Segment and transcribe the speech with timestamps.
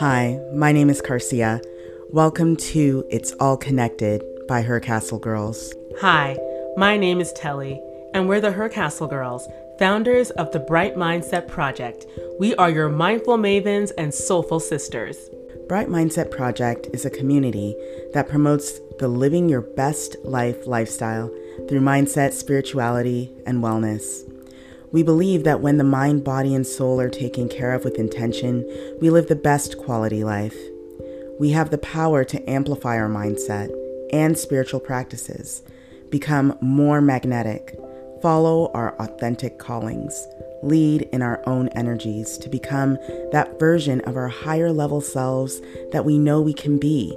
[0.00, 1.60] Hi, my name is Carcia.
[2.10, 5.74] Welcome to It's All Connected by Her Castle Girls.
[6.00, 6.36] Hi,
[6.76, 7.82] my name is Telly,
[8.14, 9.48] and we're the Her Castle Girls,
[9.80, 12.06] founders of the Bright Mindset Project.
[12.38, 15.16] We are your mindful mavens and soulful sisters.
[15.68, 17.74] Bright Mindset Project is a community
[18.12, 21.28] that promotes the living your best life lifestyle
[21.68, 24.27] through mindset, spirituality, and wellness.
[24.92, 28.64] We believe that when the mind, body, and soul are taken care of with intention,
[29.00, 30.56] we live the best quality life.
[31.38, 33.70] We have the power to amplify our mindset
[34.12, 35.62] and spiritual practices,
[36.10, 37.78] become more magnetic,
[38.22, 40.26] follow our authentic callings,
[40.62, 42.98] lead in our own energies to become
[43.30, 45.60] that version of our higher level selves
[45.92, 47.16] that we know we can be.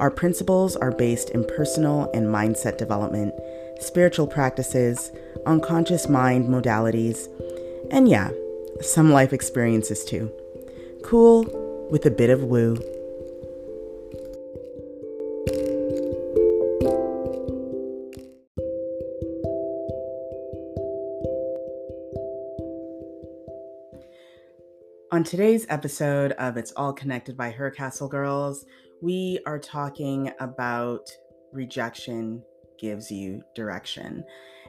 [0.00, 3.34] Our principles are based in personal and mindset development,
[3.80, 5.12] spiritual practices,
[5.46, 7.28] unconscious mind modalities,
[7.90, 8.30] and yeah,
[8.80, 10.32] some life experiences too.
[11.02, 11.44] Cool
[11.90, 12.76] with a bit of woo.
[25.12, 28.64] On today's episode of It's All Connected by Her Castle Girls,
[29.02, 31.10] we are talking about
[31.52, 32.42] rejection
[32.78, 34.24] gives you direction.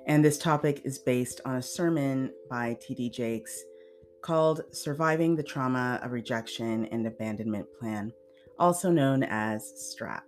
[0.05, 3.09] And this topic is based on a sermon by T.D.
[3.09, 3.63] Jakes
[4.21, 8.11] called Surviving the Trauma of Rejection and Abandonment Plan,
[8.59, 10.23] also known as STRAP.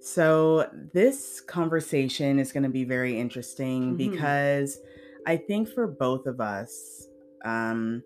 [0.00, 4.10] So, this conversation is going to be very interesting mm-hmm.
[4.10, 4.78] because
[5.26, 7.08] I think for both of us,
[7.44, 8.02] um,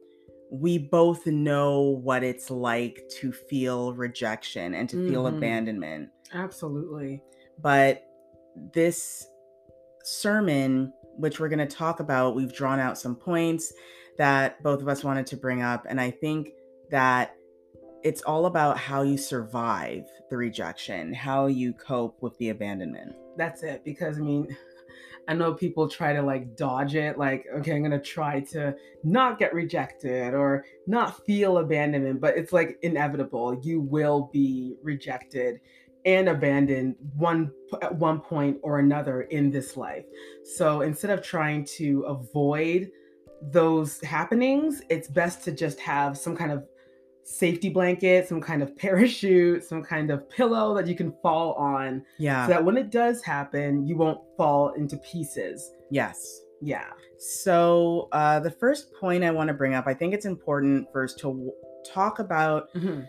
[0.50, 5.10] we both know what it's like to feel rejection and to mm-hmm.
[5.10, 6.10] feel abandonment.
[6.32, 7.20] Absolutely.
[7.60, 8.04] But
[8.72, 9.26] this
[10.08, 13.72] sermon, which we're going to talk about, we've drawn out some points
[14.16, 15.86] that both of us wanted to bring up.
[15.88, 16.52] And I think
[16.90, 17.34] that
[18.02, 23.14] it's all about how you survive the rejection, how you cope with the abandonment.
[23.36, 23.84] That's it.
[23.84, 24.56] Because, I mean,
[25.28, 28.74] I know people try to like dodge it, like, okay, I'm gonna try to
[29.04, 33.60] not get rejected or not feel abandonment, but it's like inevitable.
[33.62, 35.60] You will be rejected
[36.08, 37.52] and abandoned one
[37.82, 40.06] at one point or another in this life.
[40.56, 42.90] So instead of trying to avoid
[43.42, 46.64] those happenings, it's best to just have some kind of
[47.24, 52.02] safety blanket, some kind of parachute, some kind of pillow that you can fall on.
[52.18, 52.46] Yeah.
[52.46, 55.70] So that when it does happen, you won't fall into pieces.
[55.90, 56.40] Yes.
[56.62, 56.88] Yeah.
[57.18, 61.18] So uh, the first point I want to bring up, I think it's important first
[61.18, 61.52] to w-
[61.86, 62.72] talk about.
[62.74, 63.02] Mm-hmm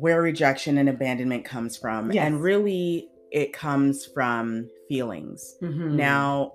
[0.00, 2.12] where rejection and abandonment comes from.
[2.12, 2.26] Yes.
[2.26, 5.56] And really, it comes from feelings.
[5.62, 5.96] Mm-hmm.
[5.96, 6.54] Now,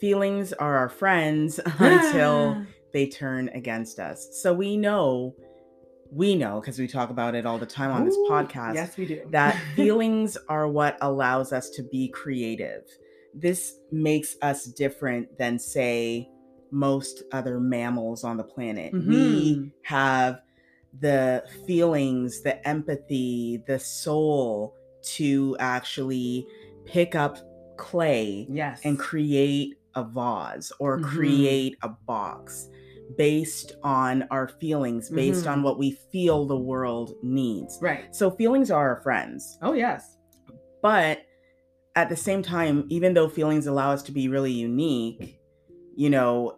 [0.00, 4.28] feelings are our friends until they turn against us.
[4.42, 5.34] So we know,
[6.10, 8.74] we know, because we talk about it all the time on Ooh, this podcast.
[8.74, 9.22] Yes, we do.
[9.30, 12.82] that feelings are what allows us to be creative.
[13.34, 16.28] This makes us different than, say,
[16.70, 18.92] most other mammals on the planet.
[18.92, 19.10] Mm-hmm.
[19.10, 20.40] We have
[21.00, 26.46] the feelings, the empathy, the soul to actually
[26.84, 27.38] pick up
[27.76, 28.80] clay yes.
[28.84, 31.08] and create a vase or mm-hmm.
[31.08, 32.68] create a box
[33.16, 35.52] based on our feelings, based mm-hmm.
[35.52, 37.78] on what we feel the world needs.
[37.80, 38.14] Right.
[38.14, 39.58] So feelings are our friends.
[39.60, 40.16] Oh, yes.
[40.82, 41.22] But
[41.94, 45.40] at the same time, even though feelings allow us to be really unique,
[45.94, 46.56] you know,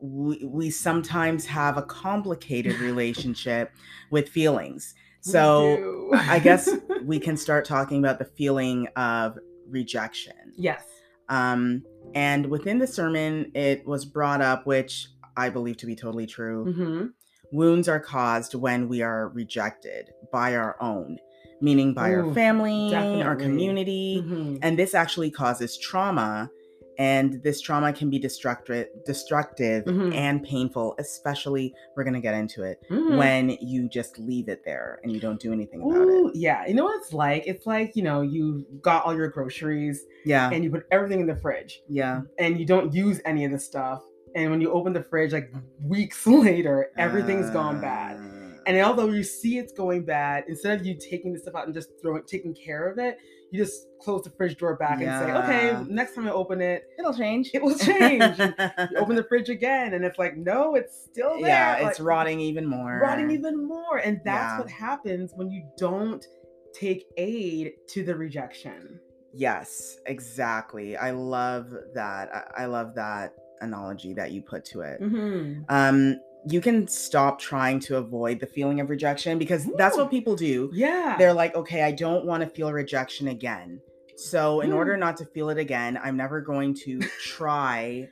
[0.00, 3.72] we, we sometimes have a complicated relationship
[4.10, 4.94] with feelings.
[5.20, 6.68] So I guess
[7.02, 9.38] we can start talking about the feeling of
[9.68, 10.52] rejection.
[10.56, 10.84] Yes.
[11.30, 11.82] Um,
[12.14, 16.66] and within the sermon, it was brought up, which I believe to be totally true.
[16.66, 17.06] Mm-hmm.
[17.52, 21.18] Wounds are caused when we are rejected by our own,
[21.60, 23.22] meaning by Ooh, our family, definitely.
[23.22, 24.22] our community.
[24.22, 24.56] Mm-hmm.
[24.62, 26.50] And this actually causes trauma
[26.98, 30.12] and this trauma can be destructive destructive mm-hmm.
[30.12, 33.16] and painful especially we're going to get into it mm-hmm.
[33.16, 36.66] when you just leave it there and you don't do anything about Ooh, it yeah
[36.66, 37.44] you know what it's like?
[37.46, 40.50] It's like you know you got all your groceries yeah.
[40.50, 42.22] and you put everything in the fridge yeah.
[42.38, 44.02] and you don't use any of the stuff
[44.34, 45.52] and when you open the fridge like
[45.82, 47.52] weeks later everything's uh...
[47.52, 48.18] gone bad
[48.66, 51.74] and although you see it's going bad instead of you taking the stuff out and
[51.74, 53.18] just throwing taking care of it
[53.54, 55.22] you just close the fridge door back yeah.
[55.22, 57.52] and say, okay, next time I open it, it'll change.
[57.54, 58.40] It will change.
[58.98, 61.48] open the fridge again, and it's like, no, it's still there.
[61.48, 62.98] Yeah, like, it's rotting even more.
[63.00, 63.98] Rotting even more.
[63.98, 64.58] And that's yeah.
[64.58, 66.26] what happens when you don't
[66.74, 68.98] take aid to the rejection.
[69.32, 70.96] Yes, exactly.
[70.96, 72.34] I love that.
[72.34, 75.00] I, I love that analogy that you put to it.
[75.00, 75.62] Mm-hmm.
[75.68, 80.36] Um, you can stop trying to avoid the feeling of rejection because that's what people
[80.36, 80.70] do.
[80.72, 81.16] Yeah.
[81.18, 83.80] They're like, okay, I don't want to feel rejection again.
[84.16, 84.74] So, in Mm.
[84.76, 88.08] order not to feel it again, I'm never going to try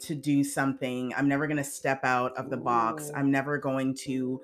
[0.00, 1.14] to do something.
[1.16, 3.10] I'm never going to step out of the box.
[3.14, 4.40] I'm never going to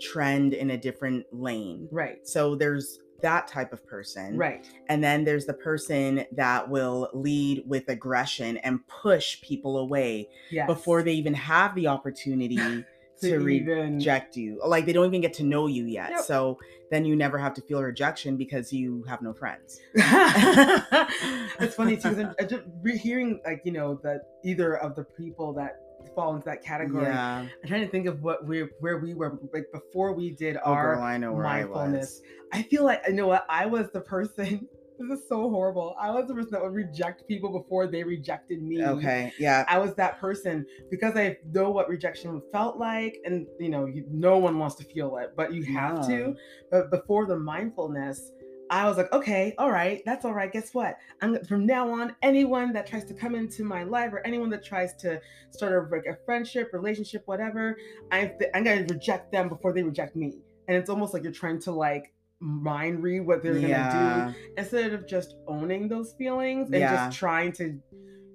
[0.00, 1.88] trend in a different lane.
[1.92, 2.26] right.
[2.26, 4.36] So, there's that type of person.
[4.36, 4.64] Right.
[4.88, 10.68] And then there's the person that will lead with aggression and push people away Yes.
[10.68, 12.56] before they even have the opportunity
[13.20, 14.60] to even reject you.
[14.64, 16.10] Like they don't even get to know you yet.
[16.10, 16.20] Yep.
[16.20, 16.58] So
[16.92, 19.80] then you never have to feel rejection because you have no friends.
[19.94, 22.08] it's funny too.
[22.38, 22.62] I'm, just
[23.02, 25.80] hearing like you know that either of the people that
[26.14, 27.04] fall into that category.
[27.04, 27.40] Yeah.
[27.40, 30.72] I'm trying to think of what we where we were like before we did Oh,
[30.72, 32.22] our girl, I where I mindfulness.
[32.52, 34.68] I feel like you know what I was the person.
[34.98, 35.94] This is so horrible.
[36.00, 38.82] I was the person that would reject people before they rejected me.
[38.82, 39.30] Okay.
[39.38, 39.62] Yeah.
[39.68, 44.06] I was that person because I know what rejection felt like, and you know, you,
[44.10, 46.34] no one wants to feel it, but you have to.
[46.70, 48.32] But before the mindfulness,
[48.70, 50.52] I was like, okay, all right, that's all right.
[50.52, 50.96] Guess what?
[51.22, 54.64] I'm from now on, anyone that tries to come into my life or anyone that
[54.64, 55.20] tries to
[55.50, 57.76] start a, like a friendship, relationship, whatever,
[58.10, 60.34] I'm I'm gonna reject them before they reject me.
[60.68, 64.92] And it's almost like you're trying to like mind read what they're gonna do instead
[64.92, 67.06] of just owning those feelings and Yeah.
[67.08, 67.80] just trying to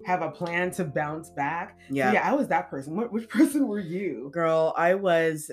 [0.06, 1.78] have a plan to bounce back.
[1.90, 2.14] So, Yeah.
[2.14, 2.96] yeah, I was that person.
[2.96, 4.30] What which person were you?
[4.34, 5.52] Girl, I was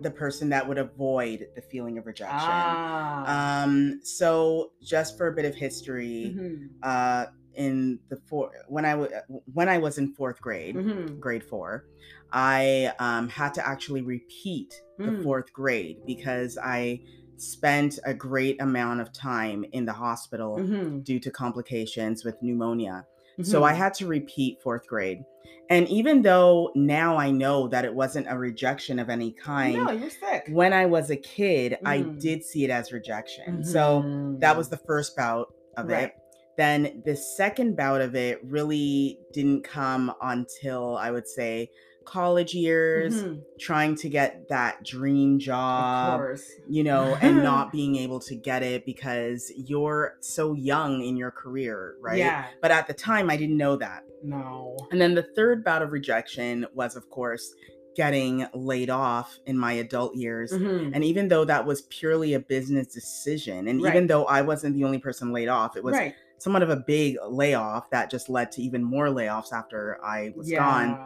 [0.00, 2.50] the person that would avoid the feeling of rejection.
[2.50, 3.64] Ah.
[3.64, 6.68] Um, so just for a bit of history, Mhm.
[6.82, 9.10] uh, in the four when I w-
[9.52, 11.18] when I was in fourth grade, Mhm.
[11.18, 11.84] grade four,
[12.32, 15.22] I um, had to actually repeat the Mm.
[15.24, 17.00] fourth grade because I
[17.36, 21.02] spent a great amount of time in the hospital Mhm.
[21.02, 23.04] due to complications with pneumonia.
[23.42, 23.76] So I Mhm.
[23.76, 25.24] had to repeat fourth grade.
[25.68, 29.92] And even though now I know that it wasn't a rejection of any kind, No,
[29.92, 30.46] you're sick.
[30.50, 32.20] when I was a kid, I Mhm.
[32.20, 33.62] did see it as rejection.
[33.62, 34.02] So
[34.40, 36.08] that was the first bout of Right.
[36.08, 36.14] it.
[36.56, 41.70] Then the second bout of it really didn't come until I would say
[42.10, 43.42] college years, Mhm.
[43.60, 46.20] trying to get that dream job,
[46.68, 51.30] you know, and not being able to get it because you're so young in your
[51.30, 52.18] career, right?
[52.18, 52.46] Yeah.
[52.60, 54.04] But at the time, I didn't know that.
[54.24, 54.76] No.
[54.90, 57.54] And then the third bout of rejection was, of course,
[57.96, 60.52] getting laid off in my adult years.
[60.52, 60.90] Mhm.
[60.94, 63.94] And even though that was purely a business decision, and Right.
[63.94, 66.14] even though I wasn't the only person laid off, it was right.
[66.38, 70.50] somewhat of a big layoff that just led to even more layoffs after I was
[70.50, 70.98] gone.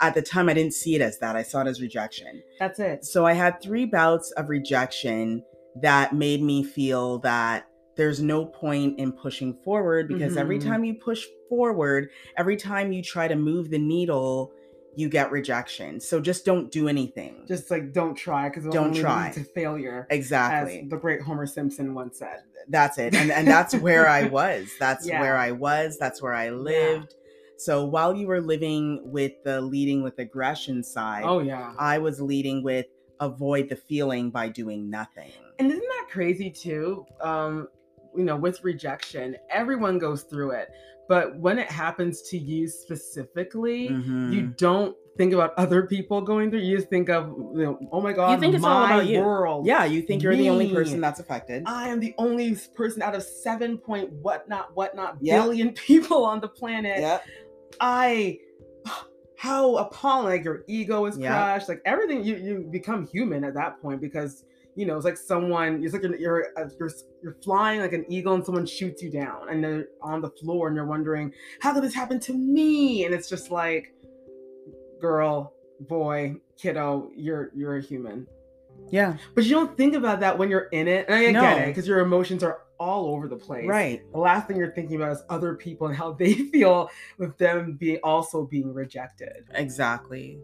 [0.00, 0.08] Yeah.
[0.08, 1.36] At the time, I didn't see it as that.
[1.36, 2.42] I saw it as rejection.
[2.58, 3.04] That's it.
[3.04, 5.42] So I had three bouts of rejection
[5.82, 7.66] that made me feel that
[7.96, 10.64] there's no point in pushing forward because every Mhm.
[10.64, 14.52] time you push forward, every time you try to move the needle,
[14.94, 16.00] you get rejection.
[16.00, 17.44] So just don't do anything.
[17.46, 19.26] Just like don't try because Don't try.
[19.26, 20.06] lead to failure.
[20.10, 20.80] exactly.
[20.82, 22.42] As the great Homer Simpson once said.
[22.70, 23.14] that's it.
[23.14, 24.70] And and that's where I was.
[24.78, 25.20] That's Yeah.
[25.20, 25.96] where I was.
[25.98, 27.14] That's where I lived.
[27.58, 31.74] So while you were living with the leading with aggression side, Oh yeah.
[31.78, 32.86] I was leading with
[33.20, 35.32] avoid the feeling by doing nothing.
[35.58, 37.04] And isn't that crazy too?
[37.20, 37.68] Um,
[38.16, 40.68] you know, with rejection, everyone goes through it.
[41.08, 44.32] But when it happens to you specifically, Mhm.
[44.32, 46.60] you don't think about other people going through.
[46.60, 49.20] You just think of, you know, oh my god, think it's all my about you.
[49.20, 49.66] world.
[49.66, 51.64] Yeah, you think you're the only person that's affected.
[51.66, 55.42] I am the only person out of seven point whatnot whatnot Yeah.
[55.42, 57.00] billion people on the planet.
[57.00, 57.18] yeah.
[57.80, 58.38] I
[59.38, 61.30] how appalling like your ego is Yeah.
[61.32, 64.44] crushed like everything you you become human at that point because
[64.74, 66.90] you know it's like someone it's like you're you're, uh, you're
[67.22, 70.66] you're flying like an eagle and someone shoots you down and they're on the floor
[70.68, 73.92] and you're wondering how could this happen to me and it's just like
[75.00, 78.26] girl boy kiddo you're you're a human
[78.90, 79.16] Yeah.
[79.34, 81.56] but you don't think about that when you're in it and i get No.
[81.58, 84.02] it because your emotions are all over the place Right.
[84.12, 87.74] the last thing you're thinking about is other people and how they feel with them
[87.74, 89.44] be also being rejected.
[89.54, 90.38] Exactly.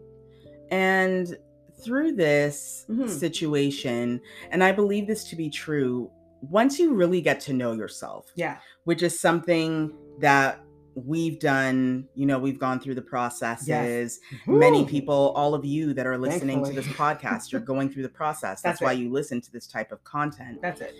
[0.71, 1.37] And
[1.83, 3.09] through this Mhm.
[3.09, 6.09] situation, and I believe this to be true,
[6.41, 8.57] once you really get to know yourself, Yeah.
[8.85, 10.59] which is something that
[10.95, 14.21] we've done, you know, we've gone through the processes.
[14.47, 18.09] Many people, all of you that are listening to this podcast, you're going through the
[18.09, 18.61] process.
[18.61, 20.59] That's, That's why you listen to this type of content.
[20.61, 20.95] That's it.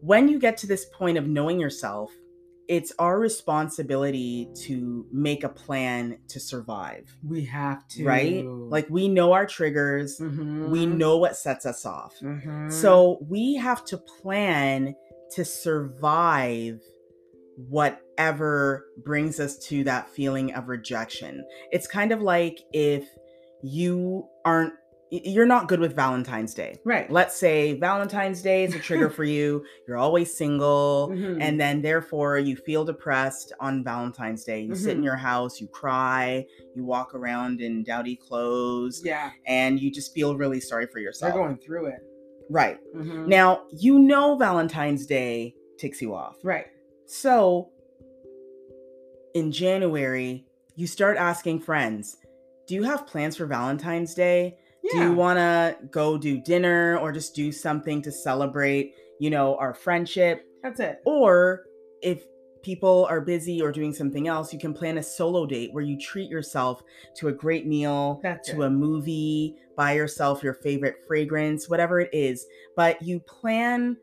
[0.00, 2.12] When you get to this point of knowing yourself,
[2.68, 8.04] it's our responsibility to make a plan to survive, We have to.
[8.04, 8.44] right?
[8.46, 10.68] Like we know our triggers, Mhm.
[10.70, 12.14] we know what sets us off.
[12.20, 12.70] Mhm.
[12.70, 14.94] So we have to plan
[15.30, 16.80] to survive
[17.68, 21.44] whatever brings us to that feeling of rejection.
[21.72, 23.08] It's kind of like if
[23.62, 24.74] you aren't
[25.10, 26.78] you're not good with Valentine's Day.
[26.84, 27.10] Right.
[27.10, 29.64] Let's say Valentine's Day is a trigger for you.
[29.88, 31.10] You're always single.
[31.12, 31.38] Mhm.
[31.40, 34.60] And then, therefore, you feel depressed on Valentine's Day.
[34.60, 35.04] You sit in Mhm.
[35.04, 40.36] your house, you cry, you walk around in dowdy clothes, yeah, and you just feel
[40.36, 41.32] really sorry for yourself.
[41.32, 42.00] they're going through it.
[42.50, 42.78] right.
[42.94, 43.26] Mhm.
[43.28, 46.36] Now, you know Valentine's Day ticks you off.
[46.42, 46.66] right.
[47.06, 47.70] So,
[49.34, 50.44] in January,
[50.76, 52.16] you start asking friends,
[52.66, 54.58] Do you have plans for Valentine's Day?
[54.82, 54.92] Yeah.
[54.92, 59.56] Do you want to go do dinner or just do something to celebrate, you know,
[59.56, 60.46] our friendship?
[60.62, 61.00] That's it.
[61.04, 61.64] Or
[62.02, 62.22] if
[62.62, 65.98] people are busy or doing something else, you can plan a solo date where you
[65.98, 66.82] treat yourself
[67.16, 68.66] to a great meal, That's to it.
[68.66, 72.46] a movie, buy yourself your favorite fragrance, whatever it is.
[72.76, 73.96] But you plan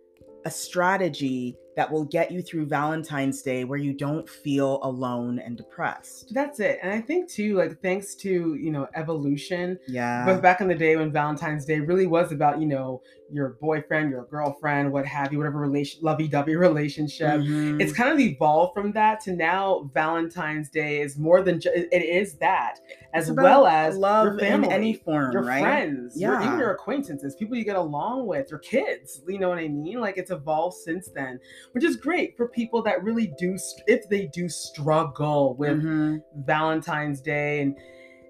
[0.45, 5.57] a strategy that will get you through Valentine's Day where you don't feel alone and
[5.57, 6.33] depressed.
[6.33, 6.79] That's it.
[6.81, 10.25] And I think too, like thanks to you know evolution, Yeah.
[10.25, 13.01] but back in the day when Valentine's Day really was about you know
[13.31, 17.41] your boyfriend, your girlfriend, what have you, whatever relation, lovey-dovey relationship.
[17.41, 17.81] Mhm.
[17.81, 22.03] It's kind of evolved from that to now Valentine's Day is more than just it
[22.03, 22.79] is that
[23.13, 25.59] as well as love your family, in any form, your right?
[25.61, 29.21] friends, your, even your acquaintances, people you get along with, your kids.
[29.27, 29.99] You know what I mean?
[29.99, 31.39] Like it's evolved since then,
[31.71, 36.21] which is great for people that really do, if they do struggle with Mhm.
[36.45, 37.75] Valentine's Day and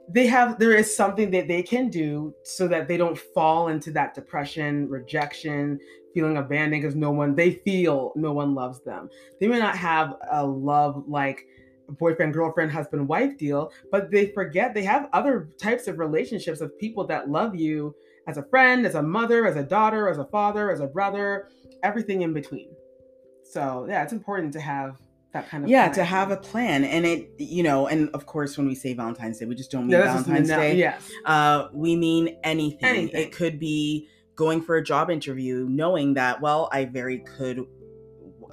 [0.10, 3.92] they have there is something that they can do so that they don't fall into
[3.92, 5.80] that depression, rejection,
[6.14, 9.10] feeling abandoned because no one they feel no one loves them.
[9.40, 11.46] They may not have a love like
[11.90, 16.78] boyfriend, girlfriend, husband, wife deal, but they forget they have other types of relationships of
[16.80, 17.96] people that love you
[18.28, 21.50] as a friend, as a mother, as a daughter, as a father, as a brother,
[21.84, 22.70] everything in between.
[23.44, 24.98] So yeah, it's important to have
[25.36, 26.84] that kind of yeah, to have a plan.
[26.84, 29.88] And it, you know, and of course, when we say Valentine's Day, we just don't
[29.88, 30.76] mean just Valentine's Day.
[30.76, 31.10] Yes.
[31.26, 32.86] Uh, we mean anything.
[32.86, 33.22] Anything.
[33.22, 37.66] It could be going for a job interview, knowing that, well, I very could.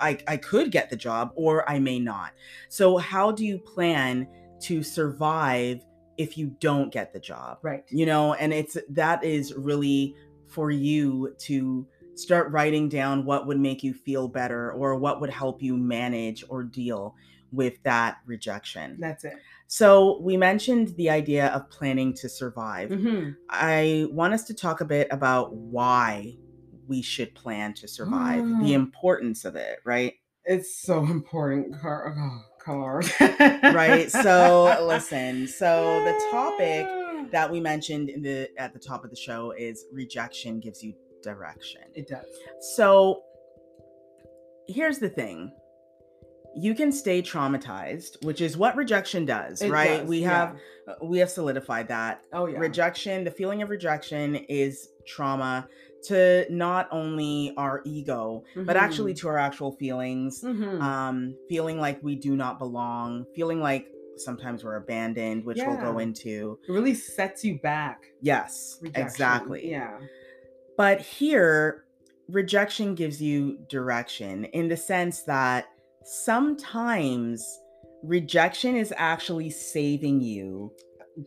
[0.01, 2.33] I, I could get the job or I may not.
[2.69, 4.27] So, how do you plan
[4.63, 5.85] to survive
[6.17, 7.59] if you don't get the job?
[7.63, 7.85] Right.
[7.91, 10.17] You know, and it's that is really
[10.49, 15.31] for you to start writing down what would make you feel better or what would
[15.31, 17.15] help you manage or deal
[17.51, 18.97] with that rejection.
[18.99, 19.35] That's it.
[19.67, 22.91] So, we mentioned the idea of planning to survive.
[22.91, 26.37] hmm I want us to talk a bit about why
[26.87, 28.61] we should plan to survive, Mm.
[28.61, 30.15] the importance of it, right?
[30.45, 32.15] It's so important, car.
[32.19, 33.03] Oh, car.
[33.73, 34.11] Right.
[34.11, 35.47] So, listen.
[35.47, 36.87] So, the topic
[37.33, 40.95] that we mentioned in the at the top of the show is rejection gives you
[41.23, 41.83] direction.
[41.95, 42.27] it does.
[42.77, 43.23] So,
[44.67, 45.53] here's the thing.
[46.55, 50.01] You can stay traumatized, which is what rejection does, It right?
[50.01, 50.29] does, we yeah.
[50.29, 50.57] have
[51.03, 52.59] we have solidified that Oh yeah.
[52.59, 55.69] rejection the feeling of rejection is trauma
[56.09, 60.81] to not only our ego but actually to our actual feelings Mhm.
[60.83, 63.87] um feeling like we do not belong feeling like
[64.17, 68.03] sometimes we're abandoned which we'll go into it really sets you back.
[68.21, 69.07] yes Rejection.
[69.07, 69.99] exactly Yeah.
[70.77, 71.85] But here
[72.29, 75.67] rejection gives you direction in the sense that
[76.05, 77.61] sometimes
[78.03, 80.73] rejection is actually saving you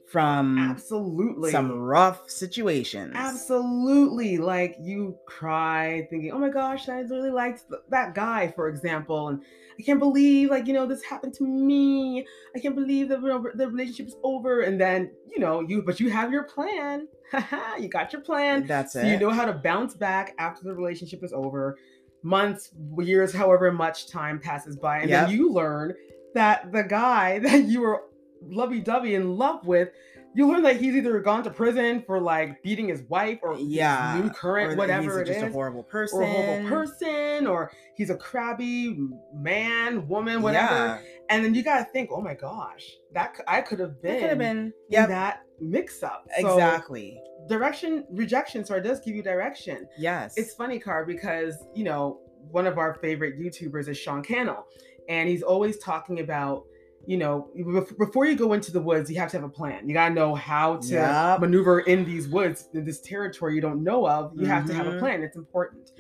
[0.10, 1.52] from Absolutely.
[1.52, 3.14] some rough situations.
[3.16, 4.38] Absolutely.
[4.38, 9.30] Like you cry thinking, oh my gosh, I really liked th- that guy, for example.
[9.30, 9.44] And
[9.80, 12.26] I can't believe, like, you know, this happened to me.
[12.56, 14.62] I can't believe know, the relationship is over.
[14.62, 17.08] And then, you know, you, but you have your plan.
[17.80, 18.66] You got your plan.
[18.68, 19.08] That's So it.
[19.08, 21.78] you know how to bounce back after the relationship is over.
[22.24, 25.00] Months, years, however much time passes by.
[25.00, 25.28] And Yep.
[25.28, 25.94] then you learn
[26.34, 28.02] that the guy that you were
[28.42, 29.90] lovey dovey in love with,
[30.36, 33.68] you learn that he's either gone to prison for like beating his wife or his
[33.68, 36.20] Yeah, new or current, that whatever he's it just is, a horrible person.
[36.20, 38.98] or a horrible person, or he's a crabby
[39.34, 40.74] man, woman, whatever.
[40.76, 41.00] Yeah,
[41.30, 44.38] And then you gotta think, oh my gosh, that I could have been, could have
[44.38, 44.74] been.
[44.90, 46.28] yeah, that mix up.
[46.42, 47.20] So exactly.
[47.48, 49.88] direction, rejection, so it does give you direction.
[49.98, 50.34] Yes.
[50.38, 52.20] It's funny, Car, because you know
[52.52, 54.68] one of our favorite YouTubers is Sean Cannell,
[55.10, 56.66] and he's always talking about,
[57.08, 57.50] you know,
[57.98, 59.88] before you go into the woods, you have to have a plan.
[59.88, 61.40] You gotta know how to Yep.
[61.42, 64.32] maneuver in these woods, in this territory you don't know of.
[64.36, 65.00] You have to have a Mhm.
[65.00, 65.24] plan.
[65.24, 65.92] It's important.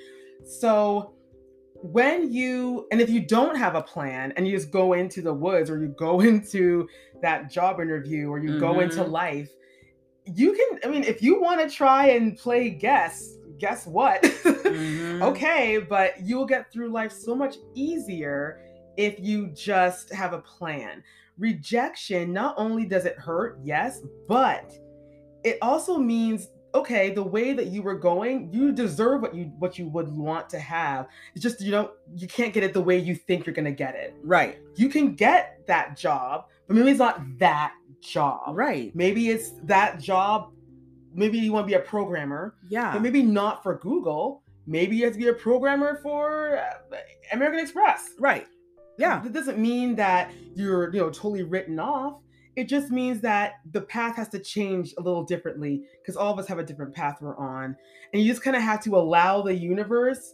[0.43, 1.13] So
[1.81, 5.33] when you and if you don't have a plan and you just go into the
[5.33, 6.87] woods or you go into
[7.21, 9.11] that job interview or you go into Mhm.
[9.11, 9.49] life
[10.25, 15.21] you can i mean if you want to try and play guess guess what Mhm.
[15.21, 18.57] okay but you'll get through life so much easier
[18.97, 21.03] if you just have a plan
[21.37, 24.73] rejection not only does it hurt yes but
[25.43, 29.79] it also means okay, the way that you were going, you deserve what you what
[29.79, 31.07] you would want to have.
[31.33, 33.95] It's just you know you can't get it the way you think you're gonna get
[33.95, 34.13] it.
[34.21, 34.59] Right.
[34.75, 38.57] You can get that job, but maybe it's not that job.
[38.57, 38.93] Right.
[38.93, 40.51] Maybe it's that job.
[41.13, 42.91] Maybe you want to be a programmer, Yeah.
[42.91, 44.43] but maybe not for Google.
[44.67, 46.97] Maybe you have to be a programmer for uh,
[47.31, 48.09] American Express.
[48.19, 48.47] right.
[48.97, 49.19] Yeah.
[49.21, 52.19] That doesn't mean that you're, you know, totally written off.
[52.55, 56.39] It just means that the path has to change a little differently because all of
[56.39, 57.75] us have a different path we're on.
[58.13, 60.33] And you just kind of have to allow the universe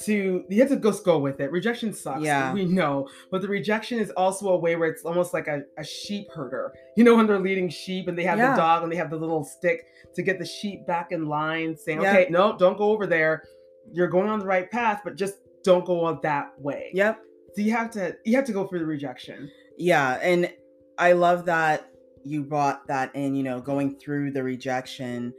[0.00, 1.52] to you have to just go with it.
[1.52, 2.22] Rejection sucks.
[2.22, 2.52] Yeah.
[2.52, 3.06] We know.
[3.30, 6.72] But the rejection is also a way where it's almost like a, a sheep herder.
[6.96, 8.52] You know, when they're leading sheep and they have Yeah.
[8.52, 11.76] the dog and they have the little stick to get the sheep back in line,
[11.76, 12.10] saying, Yeah.
[12.12, 13.44] Okay, no, don't go over there.
[13.92, 16.90] You're going on the right path, but just don't go on that way.
[16.94, 17.20] Yep.
[17.54, 19.50] So you have to you have to go through the rejection.
[19.76, 20.52] Yeah, and
[20.98, 21.90] I love that
[22.24, 25.32] you brought that in, you know, going through the rejection.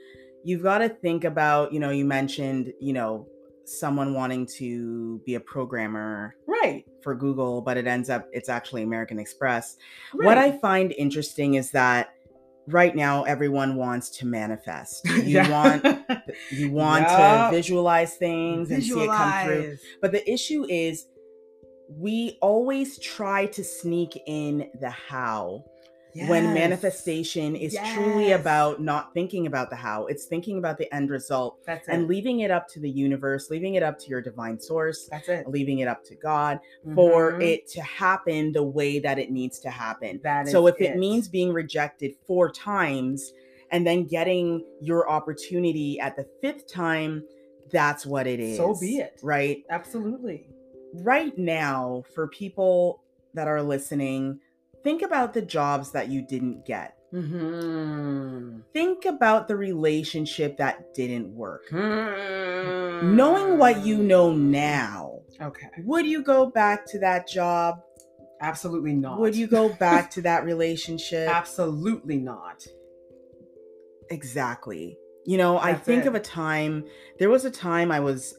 [0.43, 3.27] You've got to think about, you know, you mentioned, you know,
[3.65, 6.83] someone wanting to be a programmer Right.
[7.03, 9.77] for Google, but it ends up it's actually American Express.
[10.13, 12.09] What I find interesting is that
[12.67, 15.07] right now everyone wants to manifest.
[15.23, 15.85] You want
[16.51, 17.51] you want Yup.
[17.51, 19.77] to visualize things and see it come through.
[20.01, 21.05] But the issue is
[21.97, 25.63] we always try to sneak in the how
[26.27, 30.05] when manifestation is truly about not thinking about the how.
[30.07, 31.81] It's thinking about the end result it.
[31.87, 35.29] and leaving it up to the universe, leaving it up to your divine source, That's
[35.29, 35.47] it.
[35.47, 36.59] leaving it up to God
[36.95, 37.43] for Mhm.
[37.43, 40.19] it to happen the way that it needs to happen.
[40.23, 43.33] That So if it means being rejected four times
[43.71, 47.23] and then getting your opportunity at the fifth time,
[47.71, 48.57] that's what it is.
[48.57, 49.17] So be it.
[49.23, 49.63] Right?
[49.69, 50.50] absolutely.
[50.93, 53.01] Right now, for people
[53.33, 54.39] that are listening,
[54.83, 56.97] think about the jobs that you didn't get.
[57.13, 58.59] Mm-hmm.
[58.73, 61.69] Think about the relationship that didn't work.
[61.69, 63.15] Mm-hmm.
[63.15, 65.67] Knowing what you know now, Okay.
[65.83, 67.81] would you go back to that job?
[68.41, 69.19] Absolutely not.
[69.19, 71.29] Would you go back to that relationship?
[71.29, 72.65] Absolutely not.
[74.09, 74.97] Exactly.
[75.25, 76.07] You know, I think it.
[76.07, 76.85] of a time,
[77.19, 78.35] there was a time I was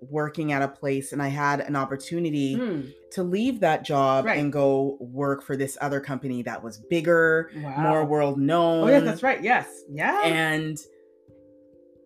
[0.00, 2.80] working at a place and I had an opportunity Hmm.
[3.12, 4.38] to leave that job Right.
[4.38, 7.78] and go work for this other company that was bigger, Wow.
[7.78, 8.84] more world known.
[8.84, 9.42] Oh, yes, that's right.
[9.42, 9.66] Yes.
[9.90, 10.20] Yeah.
[10.24, 10.78] And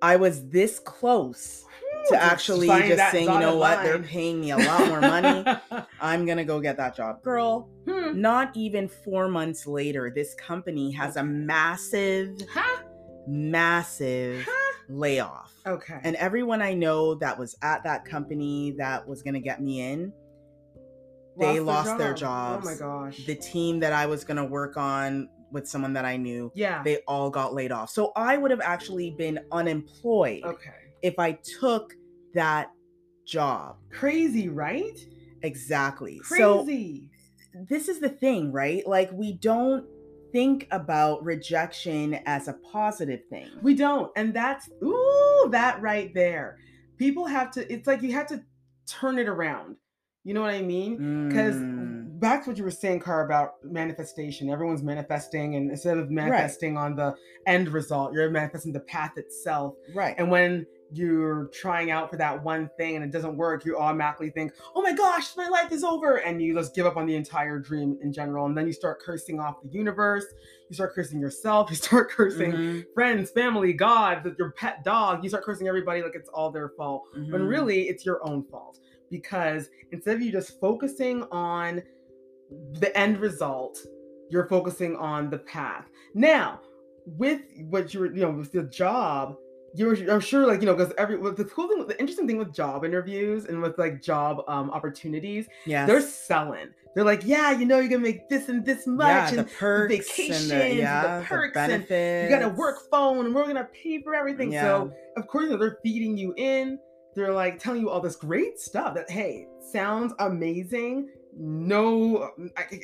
[0.03, 1.64] I was this close
[2.09, 5.44] to actually just saying, you know what, they're paying me a lot more money.
[6.00, 7.22] I'm going to go get that job.
[7.22, 8.18] Girl, Hmm.
[8.20, 12.83] not even four months later, this company has a massive, Huh?
[13.26, 14.57] massive Huh?
[14.90, 15.53] Layoff.
[15.66, 15.98] Okay.
[16.03, 19.81] And everyone I know that was at that company that was going to get me
[19.81, 20.12] in,
[21.38, 22.62] they lost their job.
[22.62, 22.81] jobs.
[22.81, 23.24] Oh my gosh.
[23.24, 26.83] the team that I was going to work on with someone that I knew, yeah.
[26.83, 27.90] they all got laid off.
[27.90, 30.70] So I would have actually been unemployed okay.
[31.03, 31.94] if I took
[32.35, 32.70] that
[33.26, 33.76] job.
[33.90, 34.98] Crazy, right?
[35.42, 36.20] Exactly.
[36.24, 37.11] So Crazy.
[37.68, 38.87] this is the thing, right?
[38.87, 39.87] Like we don't
[40.32, 43.48] think about rejection as a positive thing.
[43.62, 44.10] we don't.
[44.16, 46.56] And that's ooh, that right there.
[46.98, 48.42] People have to it's like you have to
[48.86, 49.76] turn it around.
[50.24, 51.26] You know what I mean?
[51.28, 54.50] Because Mm, back to what you were saying, Car, about manifestation.
[54.50, 57.14] Everyone's manifesting, and instead of manifesting on the
[57.46, 59.74] end result, you're manifesting the path itself.
[59.94, 60.14] right.
[60.18, 64.31] And when you're trying out for that one thing and it doesn't work, you automatically
[64.31, 66.16] think, oh my gosh, my life is over.
[66.16, 68.46] And you just give up on the entire dream in general.
[68.46, 70.24] And then you start cursing off the universe.
[70.68, 71.70] You start cursing yourself.
[71.70, 75.22] You start cursing Mhm, friends, family, God, your pet dog.
[75.22, 77.05] You start cursing everybody like it's all their fault.
[77.14, 77.48] When mhm.
[77.48, 78.79] really it's your own fault.
[79.11, 81.83] Because instead of you just focusing on
[82.72, 83.79] the end result,
[84.31, 85.88] you're focusing on the path.
[86.14, 86.61] Now,
[87.07, 89.37] with what you're, you know, with the job,
[89.74, 92.52] you're, I'm sure, like, you know, because every, the cool thing, the interesting thing with
[92.52, 96.68] job interviews and with like job um, opportunities, yeah they're selling.
[96.94, 99.44] They're like, yeah, you know, you're gonna make this and this much, yeah, and the
[99.44, 102.33] perks and vacations, the, the yeah, perks, the and benefits.
[102.33, 104.52] you got a work phone, and we're gonna pay for everything.
[104.52, 106.78] So of course, you know, they're feeding you in.
[107.14, 111.11] They're like telling you all this great stuff that hey, sounds amazing.
[111.36, 112.30] No,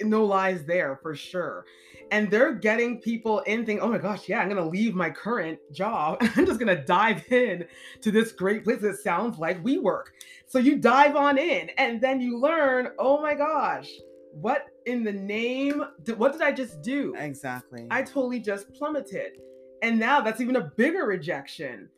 [0.02, 1.64] no lies there for sure.
[2.10, 5.58] And they're getting people in thinking, oh my gosh, yeah, I'm gonna leave my current
[5.72, 6.18] job.
[6.36, 7.64] I'm just gonna dive in
[8.00, 10.14] to this great place that sounds like we work.
[10.46, 13.90] So you dive on in, and then you learn, oh my gosh,
[14.32, 15.82] what in the name?
[16.16, 17.14] What did I just do?
[17.16, 17.86] exactly.
[17.90, 19.38] I totally just plummeted.
[19.82, 21.88] And now that's even a bigger rejection.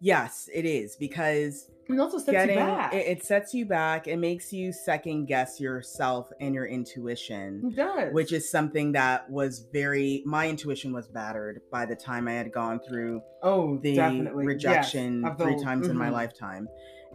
[0.00, 2.94] Yes, it is because It also sets getting you back.
[2.94, 4.06] It, it sets you back.
[4.08, 7.62] It makes you second guess yourself and your intuition.
[7.72, 8.12] It does.
[8.12, 12.52] which is something that was very my intuition was battered by the time I had
[12.52, 16.12] gone through oh, the definitely Yes, rejection the- three times in my mhm.
[16.12, 16.68] lifetime.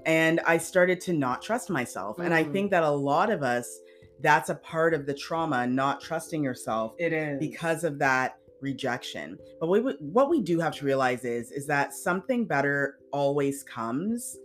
[0.06, 2.20] And I started to not trust myself.
[2.20, 2.52] And I Mm.
[2.52, 3.80] think that a lot of us
[4.22, 9.38] that's a part of the trauma, not trusting yourself It is because of that rejection.
[9.60, 14.38] But we, what we do have to realize is is that something better always comes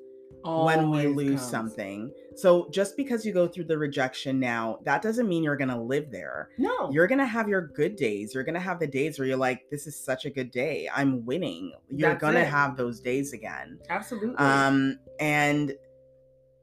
[0.44, 1.50] when we lose comes.
[1.50, 2.12] something.
[2.36, 5.80] So just because you go through the rejection now, that doesn't mean you're going to
[5.80, 8.32] live there No, you're gonna have your good days.
[8.32, 10.88] You're gonna have the days where you're like, "This is such a good day.
[10.94, 13.78] I'm winning." You're gonna have those days again.
[13.90, 14.36] absolutely.
[14.36, 15.74] Um, and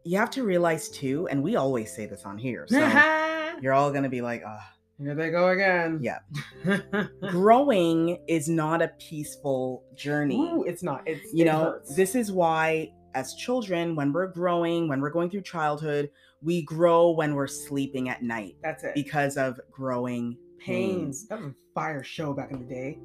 [0.05, 2.77] you have to realize too, and we always say this on here, so
[3.61, 5.99] you're all gonna be like, "Ah." Here they go again.
[6.01, 6.19] Yeah.
[7.29, 10.37] growing is not a peaceful journey.
[10.39, 11.03] Ooh, it's not.
[11.05, 11.95] It's you it know, hurts.
[11.97, 17.09] this is why as children, when we're growing, when we're going through childhood, we grow
[17.11, 18.93] when we're sleeping at night That's it.
[18.93, 21.25] because of growing pains.
[21.25, 21.27] pains.
[21.29, 22.99] That was a fire show back in the day.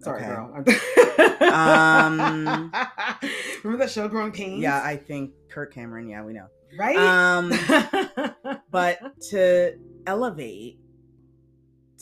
[0.00, 0.28] Sorry, Okay.
[0.28, 1.50] girl.
[1.52, 2.70] Um,
[3.64, 4.60] remember that show, Growing Pains?
[4.62, 6.08] Yeah, I think Kirk Cameron.
[6.08, 6.46] Yeah, we know.
[6.78, 6.96] right.
[6.96, 7.50] Um,
[8.70, 8.98] but
[9.30, 10.78] to elevate,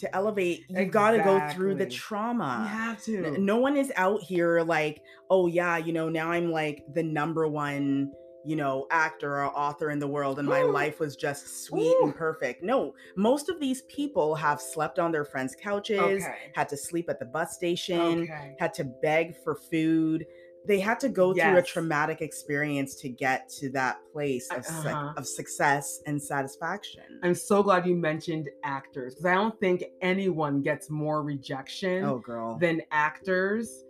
[0.05, 2.61] to elevate, you've got to go through the trauma.
[2.63, 3.39] you have to.
[3.39, 7.49] No one is out here like, oh yeah, you know, now I'm like the number
[7.49, 8.13] one,
[8.45, 10.71] you know, actor or author in the world, and my Ooh.
[10.71, 12.05] life was just sweet Ooh.
[12.05, 12.63] and perfect.
[12.63, 16.53] No, most of these people have slept on their friends' couches, Okay.
[16.55, 18.55] had to sleep at the bus station, Okay.
[18.59, 20.27] had to beg for food.
[20.67, 25.13] They had to go through a traumatic experience to get to that place of, Uh-huh.
[25.17, 27.03] of success and satisfaction.
[27.23, 32.19] I'm so glad you mentioned actors because I don't think anyone gets more rejection oh,
[32.19, 32.59] girl.
[32.59, 33.85] than actors,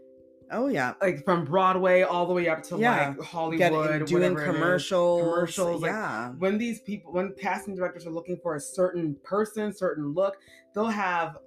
[0.51, 0.95] oh, yeah.
[1.01, 3.09] like from Broadway all the way up to Yeah.
[3.17, 3.59] like Hollywood,
[4.01, 5.23] Get, doing commercials.
[5.23, 6.31] Commercials, like, yeah.
[6.39, 10.37] when these people when casting directors are looking for a certain person certain look
[10.75, 11.39] they'll have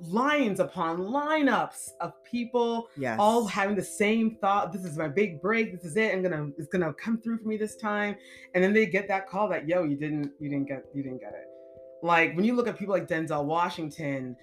[0.00, 3.16] lines upon lineups of people yes.
[3.18, 6.48] all having the same thought this is my big break this is it i'm gonna
[6.58, 8.14] it's gonna come through for me this time
[8.54, 11.20] and then they get that call that yo you didn't you didn't get you didn't
[11.20, 11.46] get it
[12.02, 14.36] like when you look at people like denzel washington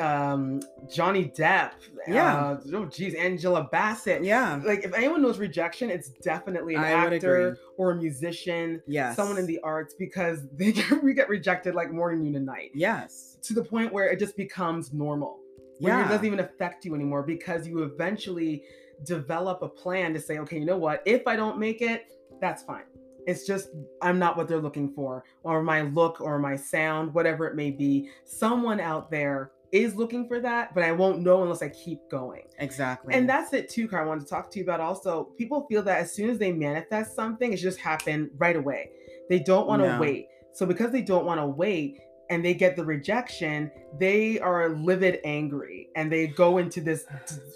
[0.00, 1.72] um johnny depp
[2.06, 2.36] Yeah.
[2.36, 4.60] uh, oh geez angela bassett yeah.
[4.64, 9.16] like if anyone knows rejection it's definitely an I actor or a musician Yes.
[9.16, 12.70] someone in the arts because they get, we get rejected like morning, noon, and night
[12.74, 13.38] Yes.
[13.42, 15.38] to the point where it just becomes normal.
[15.80, 16.06] Where Yeah.
[16.06, 18.62] it doesn't even affect you anymore because you eventually
[19.04, 21.02] develop a plan to say, okay, you know what?
[21.06, 22.06] If I don't make it,
[22.40, 22.82] that's fine.
[23.26, 23.68] It's just
[24.02, 27.70] I'm not what they're looking for, or my look, or my sound, whatever it may
[27.70, 28.08] be.
[28.24, 32.44] Someone out there is looking for that, but I won't know unless I keep going.
[32.58, 33.14] Exactly.
[33.14, 34.02] And that's it too, Car.
[34.02, 35.24] I wanted to talk to you about also.
[35.36, 38.90] People feel that as soon as they manifest something, it should just happen right away.
[39.28, 40.00] They don't want to No.
[40.00, 40.28] wait.
[40.52, 42.00] So because they don't want to wait
[42.30, 47.04] and they get the rejection, they are livid angry and they go into this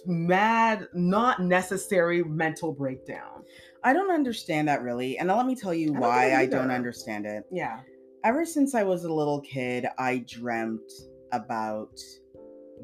[0.06, 3.42] mad, not necessary mental breakdown.
[3.84, 5.18] I don't understand that really.
[5.18, 7.44] And let me tell you I don't why I don't understand it.
[7.50, 7.80] Yeah.
[8.24, 10.92] Ever since I was a little kid, I dreamt
[11.32, 11.98] about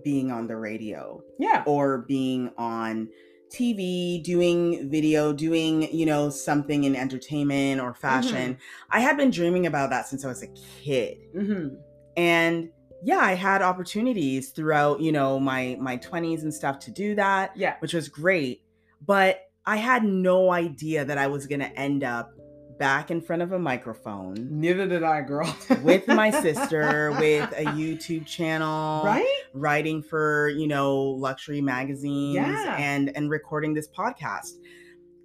[0.04, 1.62] being on the radio Yeah.
[1.66, 3.08] or being on
[3.52, 8.54] TV, doing video, doing, you know, something in entertainment or fashion.
[8.54, 8.96] Mm-hmm.
[8.96, 10.48] I had been dreaming about that since I was a
[10.82, 11.18] kid.
[11.34, 11.68] hmm
[12.16, 12.68] And
[13.02, 17.52] yeah, I had opportunities throughout, you know, my my 20s and stuff to do that,
[17.56, 17.76] Yeah.
[17.78, 18.62] which was great.
[19.06, 22.32] But I had no idea that I was going to end up
[22.78, 25.52] back in front of a microphone Neither did I, girl.
[25.82, 29.26] with my sister with a YouTube channel, right?
[29.54, 32.76] writing for, you know, luxury magazines Yeah.
[32.78, 34.52] and and recording this podcast.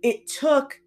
[0.02, 0.80] It took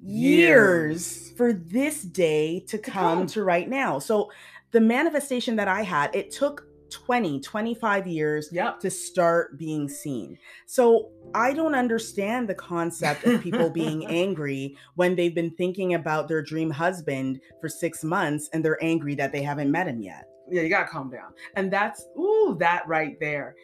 [0.00, 0.10] Years.
[0.10, 3.26] years for this day to come come.
[3.28, 3.98] to right now.
[3.98, 4.30] So
[4.72, 8.80] the manifestation that I had, it took 20, 25 years Yep.
[8.80, 10.38] to start being seen.
[10.66, 16.28] So I don't understand the concept of people being angry when they've been thinking about
[16.28, 20.24] their dream husband for six months and they're angry that they haven't met him yet.
[20.50, 21.34] yeah, you gotta calm down.
[21.54, 23.54] And that's ooh, that right there.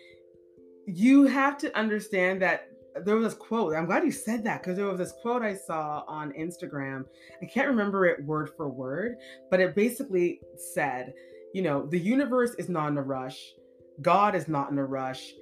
[0.87, 2.69] You have to understand that
[3.07, 3.75] there was this quote.
[3.75, 7.07] I'm glad you said that because there was this quote I saw on Instagram.
[7.41, 9.17] I can't remember it word for word,
[9.51, 10.41] but it basically
[10.75, 11.15] said,
[11.55, 13.55] you know, the universe is not in a rush.
[14.03, 15.33] God is not in a rush.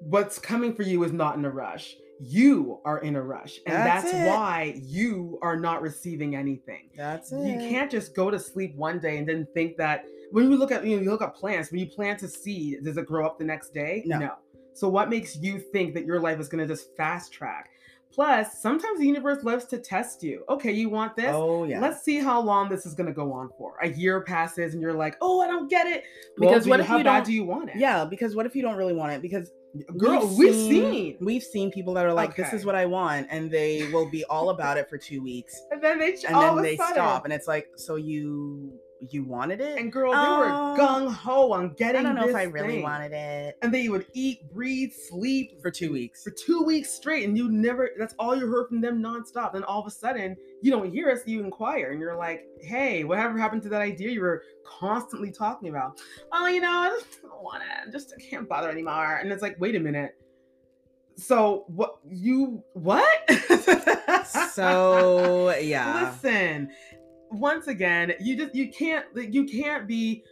[0.00, 1.96] What's coming for you is not in a rush.
[2.20, 3.58] You are in a rush.
[3.66, 7.38] And That's that's, why you are not receiving anything That's it.
[7.46, 10.72] you can't just go to sleep one day and then think that when you look
[10.72, 13.26] at you know you look at plants when you plant a seed does it grow
[13.26, 14.36] up the next day No.
[14.72, 17.70] So what makes you think that your life is going to just fast track?
[18.12, 20.44] Plus, sometimes the universe loves to test you.
[20.48, 21.30] Okay, you want this?
[21.34, 21.80] Oh yeah.
[21.80, 23.76] Let's see how long this is going to go on for.
[23.82, 26.04] A year passes and you're like, "Oh, I don't get it."
[26.38, 27.76] Because do what if how you bad don't- do you want it?
[27.76, 29.20] yeah, because what if you don't really want it?
[29.22, 29.50] Because
[29.96, 31.16] girl, we've seen.
[31.20, 34.24] we've seen people that are like, "This is what I want," and they will be
[34.24, 36.62] all about it for two weeks, And then they ch- and all then of a
[36.62, 40.38] they sudden- stop, and it's like, "So you you wanted it?" And girl, they Oh.
[40.38, 42.00] were um, gung ho on getting.
[42.00, 42.82] I don't know if I really thing.
[42.82, 46.22] wanted it And they would eat, breathe, sleep for two weeks.
[46.24, 47.90] for two weeks straight, and you never.
[47.98, 49.52] That's all you heard from them nonstop.
[49.52, 51.20] Then all of a sudden, you don't hear us.
[51.26, 55.68] You inquire, and you're like, "Hey, whatever happened to that idea you were constantly talking
[55.68, 56.00] about?"
[56.32, 57.88] Oh, you know, I just don't want it.
[57.88, 59.16] I just I can't bother anymore.
[59.16, 60.12] And it's like, wait a minute.
[61.18, 63.06] So what you what?
[64.52, 66.70] So yeah, listen
[67.30, 70.22] once again you just you can't you can't be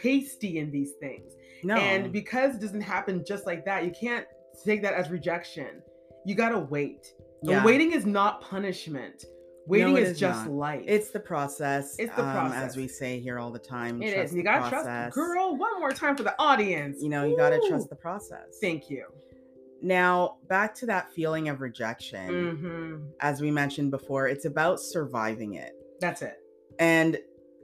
[0.00, 4.26] hasty in these things no, and because it doesn't happen just like that you can't
[4.64, 5.82] take that as rejection
[6.24, 7.64] you gotta wait And yeah.
[7.64, 9.24] waiting is not punishment
[9.66, 10.54] waiting it is, is just not.
[10.54, 11.96] life It's the process.
[11.98, 12.62] It's the um, process.
[12.70, 14.00] as we say here all the time.
[14.00, 15.12] it is you gotta process.
[15.12, 18.58] trust girl one more time for the audience You know, you gotta trust the process.
[18.60, 19.04] thank you
[19.82, 22.56] Now, back to that feeling of rejection.
[22.56, 25.72] hmm As we mentioned before, it's about surviving it.
[26.00, 26.36] That's it
[26.78, 27.18] And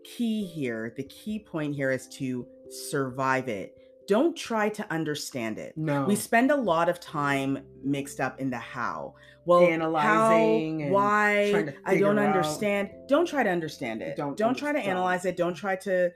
[0.04, 3.76] key here, the key point here is to survive it.
[4.08, 5.74] Don't try to understand it.
[5.76, 9.14] no We spend a lot of time mixed up in the how.
[9.44, 11.40] Well, Analyzing how, and why?
[11.40, 12.18] I don't figure out.
[12.18, 12.90] understand.
[13.08, 14.16] Don't try to understand it.
[14.16, 15.36] Don't don't try to analyze it.
[15.36, 16.10] Don't try to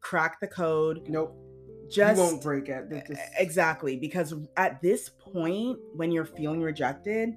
[0.00, 1.06] crack the code.
[1.08, 1.36] nope
[1.90, 7.34] Just you won't break it just- Exactly, because at this point, when you're feeling rejected,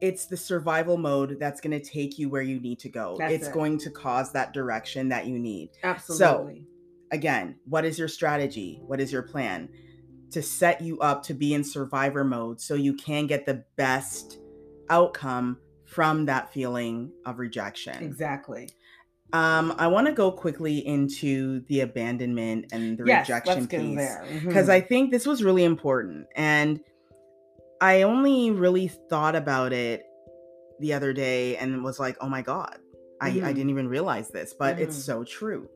[0.00, 3.16] it's the survival mode that's going to take you where you need to go.
[3.18, 3.54] That's it's it.
[3.54, 5.70] going to cause that direction that you need.
[5.82, 6.66] absolutely So,
[7.12, 8.80] Again, what is your strategy?
[8.86, 9.68] What is your plan
[10.30, 14.38] to set you up to be in survivor mode so you can get the best
[14.88, 18.02] outcome from that feeling of rejection?
[18.04, 18.68] exactly
[19.32, 24.66] Um, I want to go quickly into the abandonment and the yes, rejection piece because
[24.66, 24.72] Mhm.
[24.72, 26.26] I think this was really important.
[26.34, 26.80] And
[27.80, 30.04] I only really thought about it
[30.80, 32.78] the other day and was like, oh my God,
[33.20, 33.54] I, I Mhm.
[33.54, 35.02] didn't even realize this, but it's Mhm.
[35.02, 35.68] so true.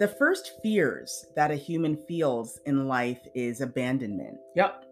[0.00, 4.84] The first fears that a human feels in life is abandonment, Yep,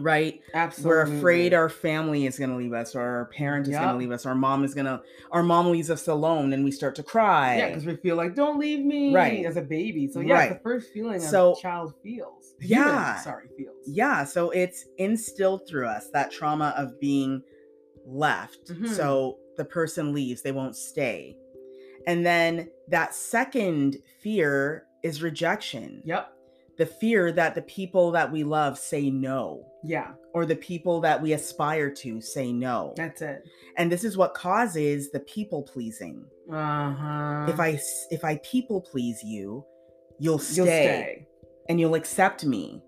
[0.00, 0.40] right?
[0.54, 0.88] absolutely.
[1.12, 3.96] We're afraid our family is going to leave us, or our parent is going to
[3.96, 5.00] leave us, our mom is going to,
[5.32, 7.58] our mom leaves us alone and we start to cry.
[7.58, 9.44] Yeah, because we feel like don't leave me Right.
[9.44, 10.08] as a baby.
[10.08, 10.48] So yeah, Right.
[10.52, 12.54] the first feeling So- a child feels.
[12.60, 13.16] Yeah.
[13.20, 13.76] Sorry, feels.
[13.86, 17.42] Yeah, so it's instilled through us that trauma of being
[18.06, 18.66] left.
[18.72, 18.88] Mhm.
[18.88, 21.36] So the person leaves, they won't stay.
[22.06, 26.02] And then that second fear is rejection.
[26.04, 26.30] Yep.
[26.76, 31.20] The fear that the people that we love say no, Yeah, or the people that
[31.20, 32.94] we aspire to say no.
[32.96, 33.44] that's it.
[33.76, 36.24] And this is what causes the people pleasing.
[36.50, 37.46] Uh huh.
[37.48, 37.78] If I
[38.10, 39.64] if I people please you,
[40.18, 41.26] you'll stay, you'll stay.
[41.68, 42.82] and you'll accept me.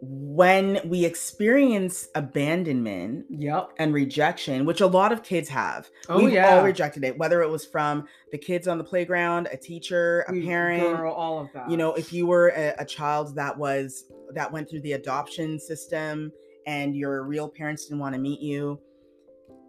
[0.00, 3.70] When we experience abandonment Yep.
[3.78, 6.56] and rejection, which a lot of kids have, Oh we've yeah.
[6.58, 10.32] all rejected it, whether it was from the kids on the playground, a teacher, a
[10.32, 10.82] We- parent.
[10.96, 11.68] girl, all of that.
[11.70, 15.58] You know, if you were a, a child that was that went through the adoption
[15.58, 16.30] system
[16.66, 18.78] and your real parents didn't want to meet you,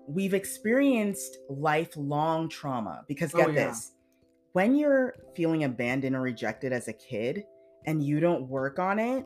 [0.07, 3.03] we've experienced lifelong trauma.
[3.07, 3.67] Because Oh, get yeah.
[3.69, 3.93] this,
[4.53, 7.45] when you're feeling abandoned or rejected as a kid
[7.85, 9.25] and you don't work on it,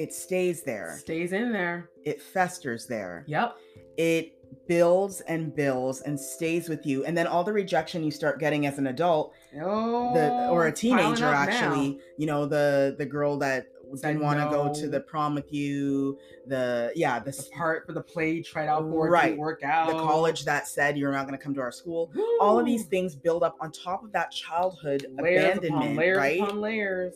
[0.00, 0.96] it stays there.
[0.98, 1.90] stays in there.
[2.04, 3.24] It festers there.
[3.28, 3.56] Yep.
[3.98, 4.32] It
[4.66, 7.04] builds and builds and stays with you.
[7.04, 10.72] And then all the rejection you start getting as an adult, Oh, the or a
[10.72, 11.98] teenager actually, now.
[12.18, 13.66] you know, the the girl that
[14.02, 17.92] didn't want to go to the prom with you, the yeah, the The part for
[17.92, 19.36] the play tried out for Right.
[19.36, 19.88] work out.
[19.88, 22.10] the college that said you're not going to come to our school.
[22.40, 26.16] All of these things build up on top of that childhood layers abandonment, upon layers
[26.18, 26.40] right?
[26.40, 27.14] upon layers.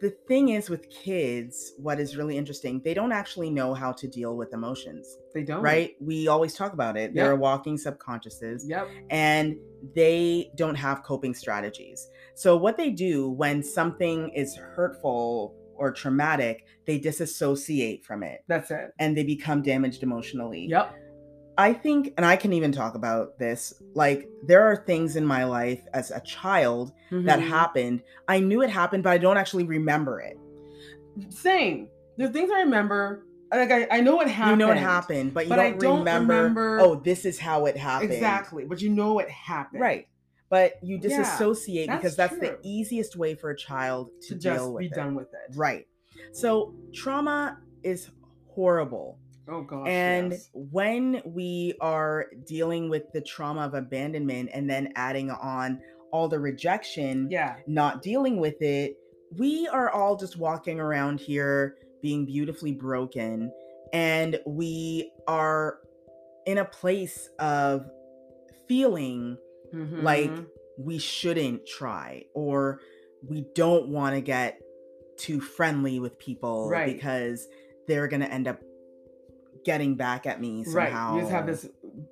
[0.00, 4.08] The thing is with kids, what is really interesting, they don't actually know how to
[4.08, 5.62] deal with emotions, They don't.
[5.62, 5.94] right?
[6.00, 7.14] We always talk about it.
[7.14, 8.88] They're walking subconsciouses Yep.
[9.10, 9.56] and
[9.94, 12.08] they don't have coping strategies.
[12.34, 18.70] So, what they do when something is hurtful or traumatic, they disassociate from it That's
[18.70, 18.92] it.
[18.98, 20.66] and they become damaged emotionally.
[20.68, 20.94] Yep.
[21.58, 25.44] I think, and I can even talk about this, like there are things in my
[25.44, 27.48] life as a child that Mhm.
[27.48, 28.02] happened.
[28.26, 30.38] I knew it happened, but I don't actually remember it.
[31.30, 31.88] Same.
[32.16, 33.26] There's things I remember.
[33.52, 34.60] Like I, I know it happened.
[34.60, 37.66] You know it happened, but you but don't, don't remember, remember- Oh, this is how
[37.66, 38.12] it happened.
[38.12, 38.64] Exactly.
[38.64, 39.82] But you know it happened.
[39.82, 40.06] Right.
[40.48, 44.34] but you Yeah, disassociate because that's that's the easiest way for a child to, to
[44.34, 44.92] deal just with be it.
[44.94, 45.56] done with it.
[45.56, 45.86] Right.
[46.32, 48.10] So trauma is
[48.54, 49.18] horrible.
[49.48, 49.88] Oh gosh.
[49.88, 50.50] And yes.
[50.52, 55.80] when we are dealing with the trauma of abandonment and then adding on
[56.12, 57.56] all the rejection, yeah.
[57.66, 58.96] not dealing with it,
[59.38, 63.50] we are all just walking around here being beautifully broken.
[63.92, 65.78] And we are
[66.46, 67.86] in a place of
[68.68, 69.36] feeling
[69.72, 70.46] like Mhm.
[70.78, 72.80] we shouldn't try or
[73.26, 74.60] we don't want to get
[75.16, 76.92] too friendly with people Right.
[76.94, 77.48] because
[77.86, 78.60] they're going to end up
[79.64, 81.10] getting back at me somehow.
[81.10, 81.14] right.
[81.14, 81.68] You just have this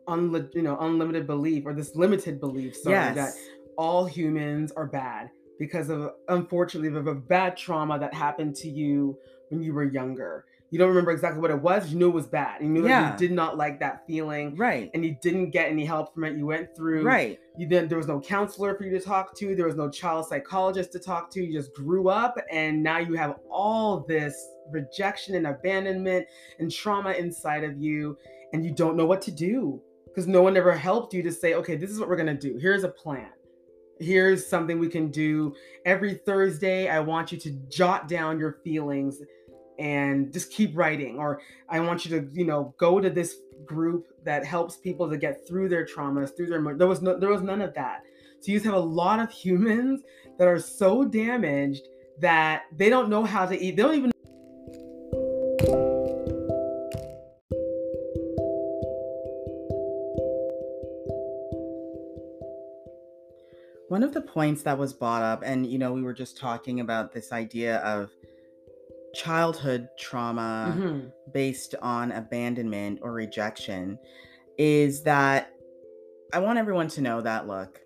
[0.09, 2.77] unli- you know unlimited belief or this limited belief.
[2.77, 3.15] Sorry, yes.
[3.15, 3.33] that
[3.77, 9.17] all humans are bad because of unfortunately of a bad trauma that happened to you
[9.49, 10.47] when you were younger.
[10.71, 11.91] You don't remember exactly what it was.
[11.91, 12.63] You knew it was bad.
[12.63, 12.89] You knew that
[13.21, 14.55] you did not like that feeling.
[14.57, 14.89] right.
[14.95, 16.37] And you didn't get any help from it.
[16.37, 17.39] You went through Right.
[17.59, 20.27] you then there was no counselor for you to talk to there was no child
[20.29, 24.35] psychologist to talk to you just grew up and now you have all this
[24.71, 26.25] rejection and abandonment
[26.61, 28.17] and trauma inside of you
[28.53, 31.55] and you don't know what to do because no one ever helped you to say
[31.55, 33.29] okay this is what we're going to do here's a plan
[33.99, 35.55] here's something we can do
[35.85, 39.21] every thursday i want you to jot down your feelings
[39.81, 44.07] and just keep writing or i want you to you know go to this group
[44.25, 47.43] that helps people to get through their traumas through their there was no there was
[47.43, 48.03] none of that.
[48.41, 50.03] So you just have a lot of humans
[50.39, 51.83] that are so damaged
[52.21, 54.11] that they don't know how to eat they don't even
[63.89, 66.79] One of the points that was brought up, and you know, we were just talking
[66.79, 68.11] about this idea of
[69.25, 71.13] childhood trauma Mhm.
[71.33, 73.99] based on abandonment or rejection,
[74.57, 75.53] is that
[76.33, 77.81] I want everyone to know that look,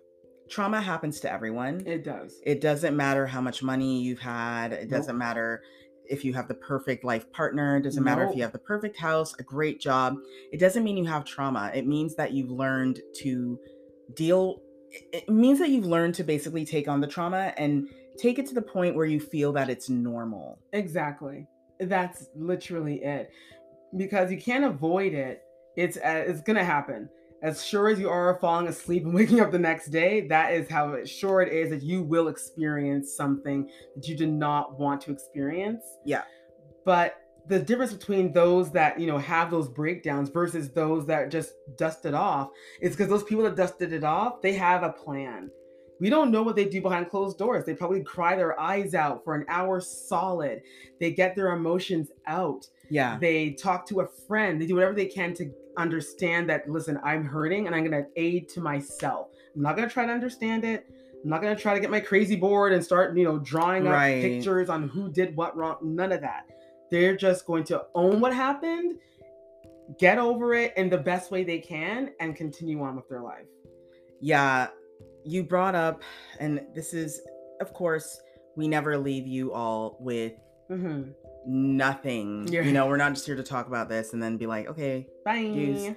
[0.49, 1.81] trauma happens to everyone.
[1.85, 4.71] it does It doesn't matter how much money you've had.
[4.71, 4.89] It Nope.
[4.91, 5.61] doesn't matter
[6.05, 7.77] if you have the perfect life partner.
[7.77, 10.15] It doesn't matter if you have the perfect house, a great job.
[10.53, 11.71] It doesn't mean you have trauma.
[11.73, 13.59] It means that you've learned to
[14.13, 14.61] deal.
[15.11, 18.53] It means that you've learned to basically take on the trauma and take it to
[18.53, 20.59] the point where you feel that it's normal.
[20.73, 21.47] Exactly.
[21.79, 23.31] That's literally it.
[23.95, 25.43] Because you can't avoid it.
[25.75, 27.09] It's uh, it's gonna happen.
[27.43, 30.69] As sure as you are falling asleep and waking up the next day, that is
[30.69, 35.01] how it, sure it is that you will experience something that you did not want
[35.01, 35.83] to experience.
[36.05, 36.23] Yeah.
[36.85, 41.53] But the difference between those that you know have those breakdowns versus those that just
[41.77, 42.49] dust it off
[42.81, 45.49] is because those people that dusted it off, they have a plan.
[45.99, 47.65] We don't know what they do behind closed doors.
[47.65, 50.61] They probably cry their eyes out for an hour solid.
[50.99, 52.67] They get their emotions out.
[52.89, 53.17] Yeah.
[53.19, 54.61] They talk to a friend.
[54.61, 58.09] They do whatever they can to understand that, listen, I'm hurting and I'm going to
[58.15, 59.27] aid to myself.
[59.55, 60.85] I'm not going to try to understand it.
[61.23, 63.87] I'm not going to try to get my crazy board and start, you know, drawing
[63.87, 64.21] up Right.
[64.21, 65.77] pictures on who did what wrong.
[65.81, 66.49] None of that.
[66.91, 68.99] They're just going to own what happened,
[69.97, 73.47] get over it in the best way they can, and continue on with their life.
[74.21, 74.67] Yeah.
[75.25, 76.03] You brought up,
[76.39, 77.19] and this is,
[77.61, 78.21] of course,
[78.55, 80.33] we never leave you all with
[80.69, 81.03] hmm
[81.47, 82.47] nothing.
[82.51, 82.61] Yeah.
[82.63, 85.07] You know, we're not just here to talk about this and then be like, okay,
[85.23, 85.51] Bye.
[85.53, 85.89] Deuce.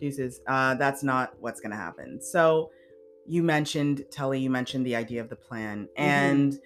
[0.00, 0.40] deuces.
[0.46, 2.20] Uh, that's not what's going to happen.
[2.22, 2.70] So
[3.26, 6.00] you mentioned, Telly, you mentioned the idea of the plan Mm-hmm.
[6.00, 6.58] and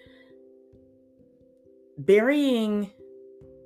[1.97, 2.91] burying.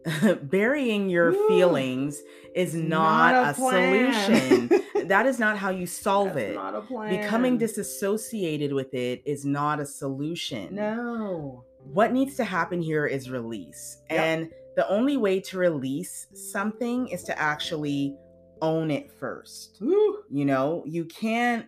[0.44, 1.48] burying your Woo.
[1.48, 2.22] feelings
[2.56, 4.70] is not, Not a, solution.
[5.08, 6.56] that is not how you solve That's it.
[6.56, 7.22] Not a plan.
[7.22, 10.76] Becoming disassociated with it is not a solution.
[10.76, 11.64] No.
[11.84, 14.02] What needs to happen here is release.
[14.10, 14.20] Yep.
[14.20, 18.16] And the only way to release something is to actually
[18.62, 19.78] own it first.
[19.82, 20.24] Woo.
[20.30, 21.66] You know, you can't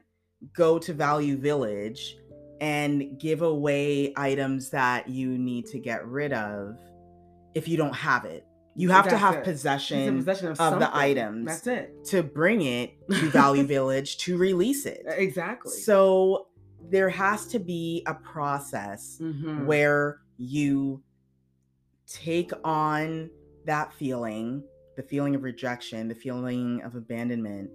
[0.56, 2.18] go to Value Village
[2.62, 6.78] and give away items that you need to get rid of
[7.56, 8.46] if you don't have it.
[8.76, 9.44] You have to have it.
[9.44, 11.46] Possession possession of, of the items.
[11.46, 12.06] That's it.
[12.06, 15.04] to bring it to Value Village to release it.
[15.06, 15.72] Exactly.
[15.72, 16.48] So
[16.90, 19.66] there has to be a process Mhm.
[19.66, 21.04] where you
[22.08, 23.30] take on
[23.66, 24.64] that feeling,
[24.96, 27.70] the feeling of rejection, the feeling of abandonment,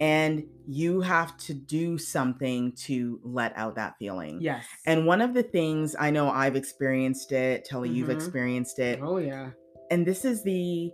[0.00, 4.40] and you have to do something to let out that feeling.
[4.40, 4.64] yes.
[4.86, 8.14] And one of the things I know I've experienced it, Telly, you've Mhm.
[8.14, 9.50] experienced it, oh yeah.
[9.90, 10.92] and this is the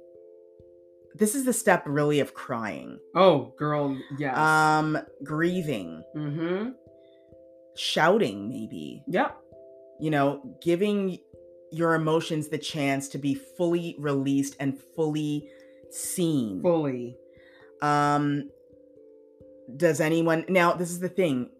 [1.18, 2.98] this is the step really of crying.
[3.14, 3.96] Oh girl.
[4.18, 4.36] Yes.
[4.36, 6.70] Um grieving, mm-hmm.
[7.74, 9.02] shouting maybe.
[9.08, 9.36] Yep.
[9.98, 11.18] you know, giving
[11.72, 15.48] your emotions the chance to be fully released and fully
[15.90, 16.62] seen.
[16.62, 17.16] Fully.
[17.82, 18.50] Um
[19.76, 21.50] does anyone now this is the thing.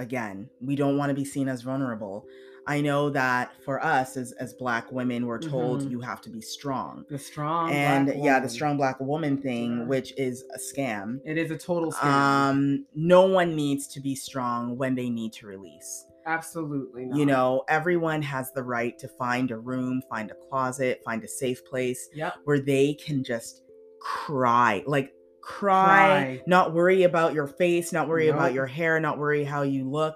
[0.00, 2.26] again, we don't want to be seen as vulnerable.
[2.66, 5.90] I know that for us as as black women, we're told Mhm.
[5.92, 7.04] you have to be strong.
[7.08, 9.84] The strong and yeah, the strong black woman thing, Yeah.
[9.84, 11.20] which is a scam.
[11.24, 12.04] It is a total scam.
[12.06, 16.06] Um, no one needs to be strong when they need to release.
[16.26, 17.18] Absolutely not.
[17.18, 21.28] You know, everyone has the right to find a room, find a closet, find a
[21.28, 22.32] safe place Yep.
[22.44, 23.62] where they can just
[24.04, 24.82] cry.
[24.86, 26.42] Like cry, Cry.
[26.46, 30.14] not worry about your face, not worry about your hair, not worry how you look.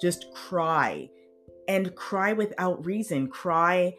[0.00, 1.08] Just cry.
[1.68, 3.28] And cry without reason.
[3.28, 3.94] Cry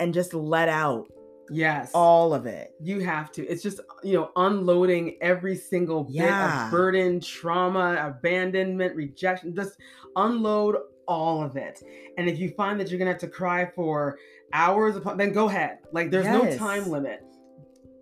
[0.00, 1.06] and just let out
[1.48, 1.90] Yes.
[1.94, 2.72] all of it.
[2.80, 3.46] you have to.
[3.46, 6.66] It's just you know unloading every single bit Yeah.
[6.66, 9.54] of burden, trauma, abandonment, rejection.
[9.54, 9.76] Just
[10.16, 10.76] unload
[11.08, 11.80] all of it.
[12.18, 14.18] And if you find that you're gonna have to cry for
[14.52, 15.78] hours upon, then go ahead.
[15.92, 17.20] Like there's no time limit.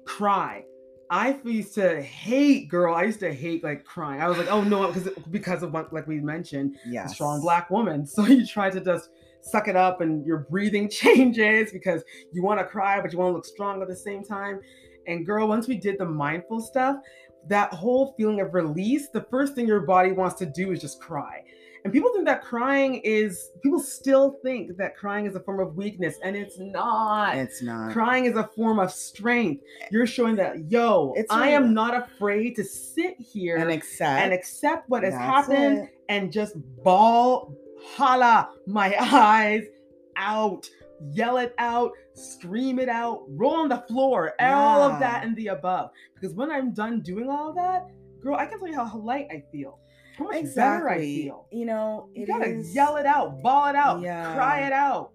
[0.06, 0.64] Cry.
[1.10, 2.94] I used to hate, girl.
[2.94, 4.20] I used to hate like crying.
[4.22, 6.76] I was like, oh no, because because of what, like we mentioned,
[7.06, 8.06] a strong black woman.
[8.14, 12.02] So you try to just suck it up and your breathing changes because
[12.32, 14.60] you want to cry, but you want to look strong at the same time.
[15.06, 16.96] And girl, once we did the mindful stuff,
[17.48, 21.00] that whole feeling of release, the first thing your body wants to do is just
[21.00, 21.42] cry.
[21.84, 25.76] And people think that crying is, people still think that crying is a form of
[25.76, 27.36] weakness, and it's not.
[27.36, 27.92] It's not.
[27.92, 29.62] Crying is a form of strength.
[29.90, 31.56] You're showing that, yo, It's I real.
[31.56, 34.88] am not afraid to sit here and accept, and, accept.
[34.88, 35.94] what has happened it.
[36.08, 37.54] and just bawl,
[37.84, 39.64] holla my eyes
[40.16, 40.66] out,
[41.12, 45.48] yell it out, scream it out, roll on the floor, all of that and the
[45.48, 45.90] above.
[46.14, 47.88] Because when I'm done doing all of that,
[48.22, 49.80] girl, I can tell you how light I feel.
[50.16, 51.22] How much better I Exactly.
[51.24, 51.46] feel.
[51.50, 54.34] You know, You gotta is- yell it out, bawl it out, Yeah.
[54.34, 55.10] cry it out.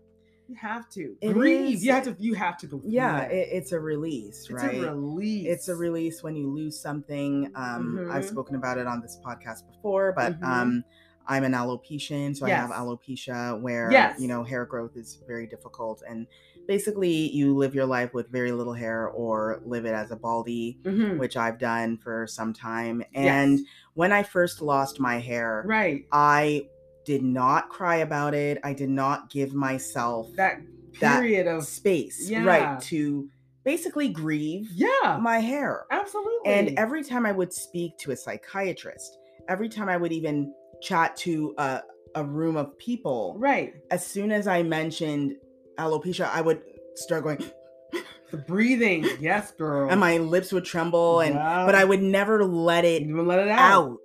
[0.47, 1.76] You have to It grieve.
[1.76, 2.16] is- You have to.
[2.20, 2.82] You have to go.
[2.84, 3.32] Yeah, it.
[3.34, 4.84] it, it's a release, it's right?
[4.84, 5.45] a release.
[5.47, 7.52] it's a release when you lose something.
[7.56, 8.30] Um, I've Mhm.
[8.30, 10.43] spoken about it on this podcast before, but Mhm.
[10.43, 10.84] um,
[11.28, 14.20] I'm an alopecian, so I have alopecia where Yes.
[14.20, 16.26] you know hair growth is very difficult, and
[16.70, 20.78] basically you live your life with very little hair or live it as a baldy,
[20.86, 21.17] Mhm.
[21.17, 23.01] which I've done for some time.
[23.11, 23.26] Yes.
[23.26, 23.59] And
[23.95, 26.05] when I first lost my hair, right.
[26.11, 26.70] I
[27.05, 28.59] did not cry about it.
[28.63, 30.61] I did not give myself That
[30.99, 32.45] that period of space, Yeah.
[32.45, 33.28] right, to
[33.63, 35.86] basically grieve yeah, my hair.
[35.89, 36.51] absolutely.
[36.53, 39.17] And every time I would speak to a psychiatrist,
[39.47, 40.53] every time I would even
[40.84, 41.82] chat to a,
[42.13, 45.36] a room of people, right, as soon as I mentioned
[45.80, 46.61] alopecia, I would
[46.95, 47.43] start going,
[48.32, 49.05] the breathing.
[49.19, 49.89] Yes, girl.
[49.89, 51.65] and my lips would tremble, and Yeah.
[51.65, 53.59] but I would never let it let it out.
[53.84, 53.97] out.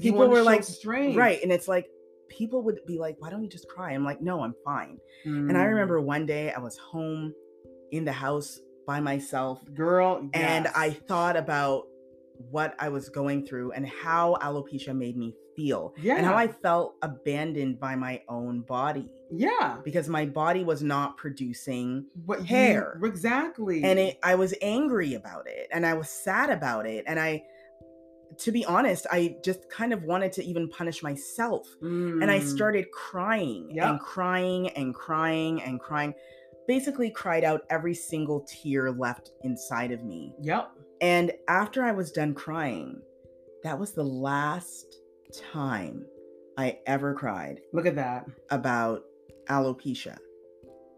[0.00, 1.16] People were like, strength.
[1.16, 1.86] right, and it's like
[2.28, 5.56] people would be like, "Why don't you just cry?" I'm like, "No, I'm fine." And
[5.56, 5.68] I Mm.
[5.68, 7.32] remember one day I was home
[7.92, 10.66] in the house by myself girl, and.
[10.74, 11.84] I thought about
[12.50, 16.48] what I was going through and how alopecia made me feel yeah, and how I
[16.48, 22.44] felt abandoned by my own body yeah, because my body was not producing what you-
[22.46, 23.00] hair.
[23.02, 27.18] exactly, and it I was angry about it and I was sad about it and
[27.18, 27.44] I
[28.38, 32.46] to be honest I just kind of wanted to even punish myself and I Mm.
[32.46, 33.84] started crying Yep.
[33.90, 36.14] and crying and crying and crying
[36.66, 40.70] basically cried out every single tear left inside of me Yep.
[41.02, 43.02] and after I was done crying,
[43.64, 44.96] that was the last
[45.52, 46.06] time
[46.56, 48.26] I ever cried Look at that.
[48.50, 49.04] about
[49.48, 50.16] alopecia.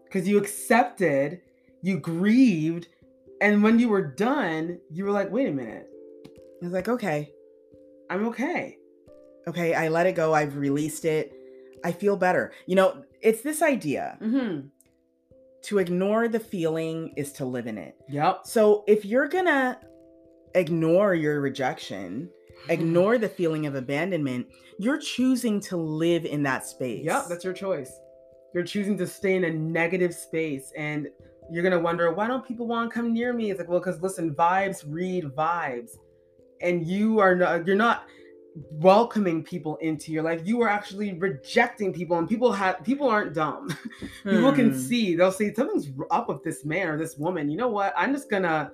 [0.05, 1.41] Because you accepted,
[1.81, 2.87] you grieved,
[3.41, 5.87] and when you were done, you were like, "Wait a minute,
[6.61, 7.31] I was like, okay,
[8.09, 8.77] I'm okay."
[9.47, 10.33] okay, I let it go.
[10.33, 11.31] I've released it.
[11.83, 12.51] I feel better.
[12.65, 14.69] You know, it's this idea Mm-hmm.
[15.65, 17.95] to ignore the feeling is to live in it.
[18.09, 18.41] Yep.
[18.45, 19.79] So if you're gonna
[20.55, 22.27] ignore your rejection,
[22.69, 24.47] ignore the feeling of abandonment,
[24.79, 27.05] you're choosing to live in that space.
[27.05, 27.91] Yep, that's your choice.
[28.55, 31.09] You're choosing to stay in a negative space and
[31.51, 33.51] you're gonna wonder, why don't people want to come near me?
[33.51, 35.91] It's like, well, because listen, vibes read vibes.
[36.61, 38.05] And you are not you're not
[38.71, 40.41] welcoming people into your life.
[40.45, 43.77] You are actually rejecting people, and people have people aren't dumb.
[44.23, 44.79] people can Hmm.
[44.79, 47.49] see, they'll say something's up with this man or this woman.
[47.49, 47.93] You know what?
[47.97, 48.71] I'm just gonna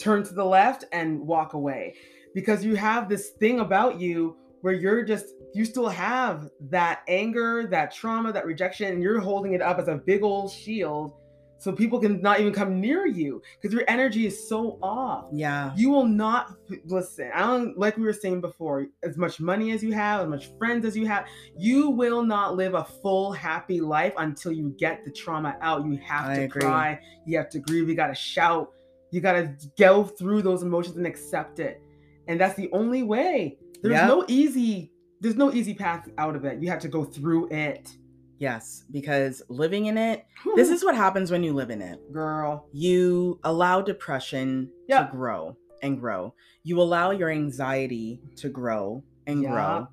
[0.00, 1.94] turn to the left and walk away.
[2.34, 7.66] Because you have this thing about you where you're just you still have that anger,
[7.70, 11.14] that trauma, that rejection, and you're holding it up as a big old shield
[11.60, 15.26] so people can not even come near you because your energy is so off.
[15.30, 15.72] Yeah.
[15.76, 16.54] You will not
[16.86, 17.30] listen.
[17.34, 20.50] I don't like we were saying before, as much money as you have, as much
[20.58, 21.26] friends as you have,
[21.58, 25.84] you will not live a full happy life until you get the trauma out.
[25.84, 26.62] You have I to agree.
[26.62, 28.72] cry, you have to grieve, you gotta shout,
[29.10, 31.82] you gotta go through those emotions and accept it.
[32.26, 33.58] And that's the only way.
[33.82, 34.89] There's no easy
[35.20, 36.62] there's no easy path out of it.
[36.62, 37.96] You have to go through it.
[38.38, 40.24] Yes, because living in it,
[40.56, 42.00] this is what happens when you live in it.
[42.12, 42.66] girl.
[42.72, 45.04] You allow depression Yeah.
[45.04, 46.34] to grow and grow.
[46.64, 49.50] You allow your anxiety to grow and Yeah.
[49.52, 49.88] grow.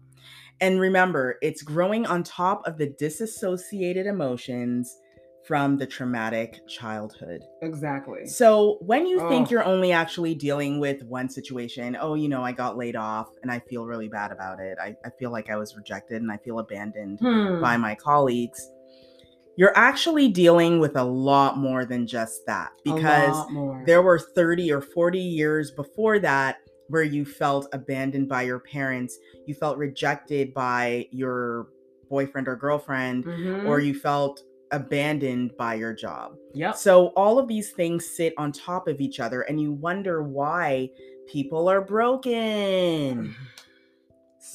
[0.61, 4.97] And remember, it's growing on top of the disassociated emotions
[5.47, 7.41] from the traumatic childhood.
[7.61, 8.27] Exactly.
[8.27, 12.51] So when you think you're only actually dealing with one situation, oh, you know, I
[12.51, 14.77] got laid off and I feel really bad about it.
[14.81, 17.61] I, I feel like I was rejected and I feel abandoned Hmm.
[17.61, 18.69] by my colleagues.
[19.55, 23.35] You're actually dealing with a lot more than just that because
[23.85, 26.57] there were 30 or 40 years before that
[26.89, 29.17] where you felt abandoned by your parents,
[29.47, 31.67] you felt rejected by your
[32.09, 33.65] boyfriend or girlfriend, Mhm.
[33.65, 34.41] or you felt
[34.71, 34.83] Mm-hmm.
[34.83, 36.35] abandoned by your job.
[36.53, 36.71] Yeah.
[36.73, 40.89] So all of these things sit on top of each other and you wonder why
[41.27, 43.35] people are broken.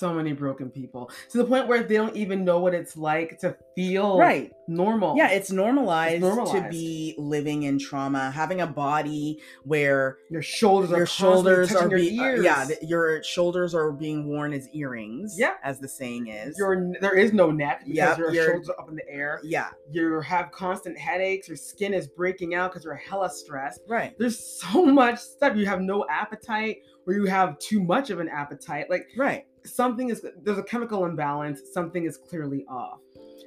[0.03, 3.39] so many broken people to the point where they don't even know what it's like
[3.39, 4.51] to feel Right.
[4.67, 5.17] normal.
[5.17, 6.71] Yeah, it's normalized, to normalized.
[6.71, 11.91] be living in trauma, having a body where your shoulders are your shoulders are touching
[11.91, 12.45] your being uh, ears.
[12.45, 15.37] yeah, your shoulders are being worn as earrings.
[15.39, 15.55] Yeah.
[15.63, 16.59] as the saying is.
[16.59, 19.41] your there is no neck because Yep, your shoulders are up in the air.
[19.45, 21.47] yeah, You have constant headaches.
[21.47, 23.83] Your skin is breaking out because you're hella stressed.
[23.89, 25.57] right, There's so much stuff.
[25.57, 28.91] You have no appetite, or you have too much of an appetite.
[28.91, 29.45] Like right.
[29.65, 31.61] Something is there's a chemical imbalance.
[31.73, 33.01] Something is clearly off.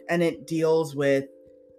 [0.09, 1.26] And it deals with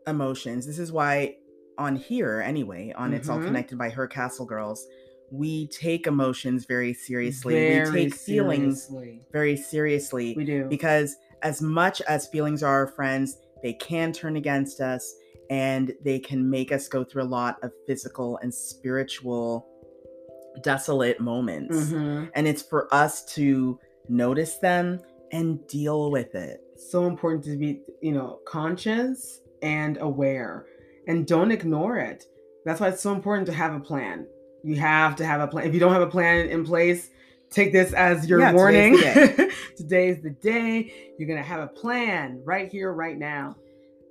[0.06, 0.66] emotions.
[0.66, 1.36] This is why
[1.78, 3.46] on here anyway, on It's All Mhm.
[3.46, 4.86] Connected by Her Castle Girls,
[5.30, 7.54] we take emotions very seriously.
[7.54, 9.26] we Very take feelings seriously.
[9.32, 10.34] very seriously.
[10.36, 10.64] We do.
[10.68, 15.14] because as much as feelings are our friends, they can turn against us
[15.50, 19.66] and they can make us go through a lot of physical and spiritual
[20.62, 21.76] desolate moments.
[21.90, 22.30] Mhm.
[22.34, 23.78] And it's for us to
[24.08, 25.00] notice them
[25.32, 26.60] and deal with it.
[26.76, 30.66] so important to be you know conscious and aware
[31.08, 32.24] and don't ignore it
[32.64, 34.26] that's why it's so important to have a plan
[34.62, 37.10] you have to have a plan if you don't have a plan in place
[37.50, 41.68] take this as your Yeah, today's warning the today's the day you're gonna have a
[41.68, 43.56] plan right here right now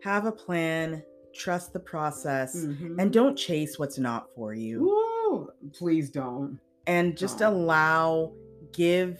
[0.03, 1.01] Have a plan,
[1.33, 2.95] trust the process, Mhm.
[2.99, 4.75] and don't chase what's not for you.
[4.85, 5.49] Woo!
[5.73, 7.53] please don't and just Don't.
[7.53, 8.31] allow
[8.73, 9.19] give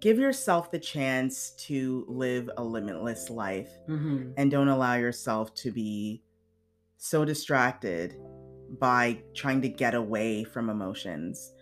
[0.00, 4.32] give yourself the chance to live a limitless life Mhm.
[4.36, 6.22] and don't allow yourself to be
[6.96, 8.16] so distracted
[8.78, 11.52] by trying to get away from emotions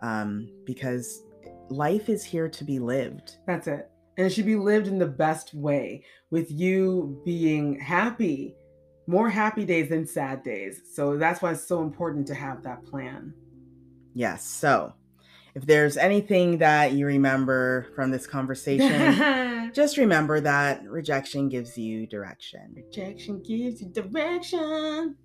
[0.00, 1.22] um, because
[1.70, 3.90] life is here to be lived That's it.
[4.16, 8.56] And it should be lived in the best way with you being happy,
[9.06, 10.82] more happy days than sad days.
[10.92, 13.32] So that's why it's so important to have that plan.
[14.14, 14.92] yes so
[15.58, 22.06] if there's anything that you remember from this conversation just remember that rejection gives you
[22.06, 25.16] direction Rejection gives you direction.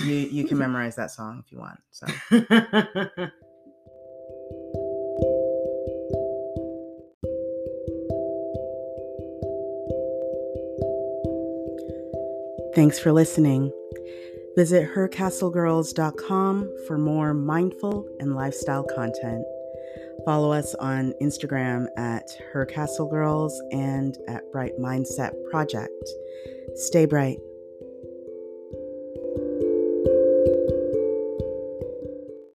[0.00, 2.06] you you can memorize that song if you want so
[12.74, 13.72] Thanks for listening.
[14.54, 19.44] Visit hercastlegirls.com for more mindful and lifestyle content.
[20.24, 25.92] Follow us on Instagram at hercastlegirls and at Bright Mindset Project.
[26.74, 27.38] Stay bright.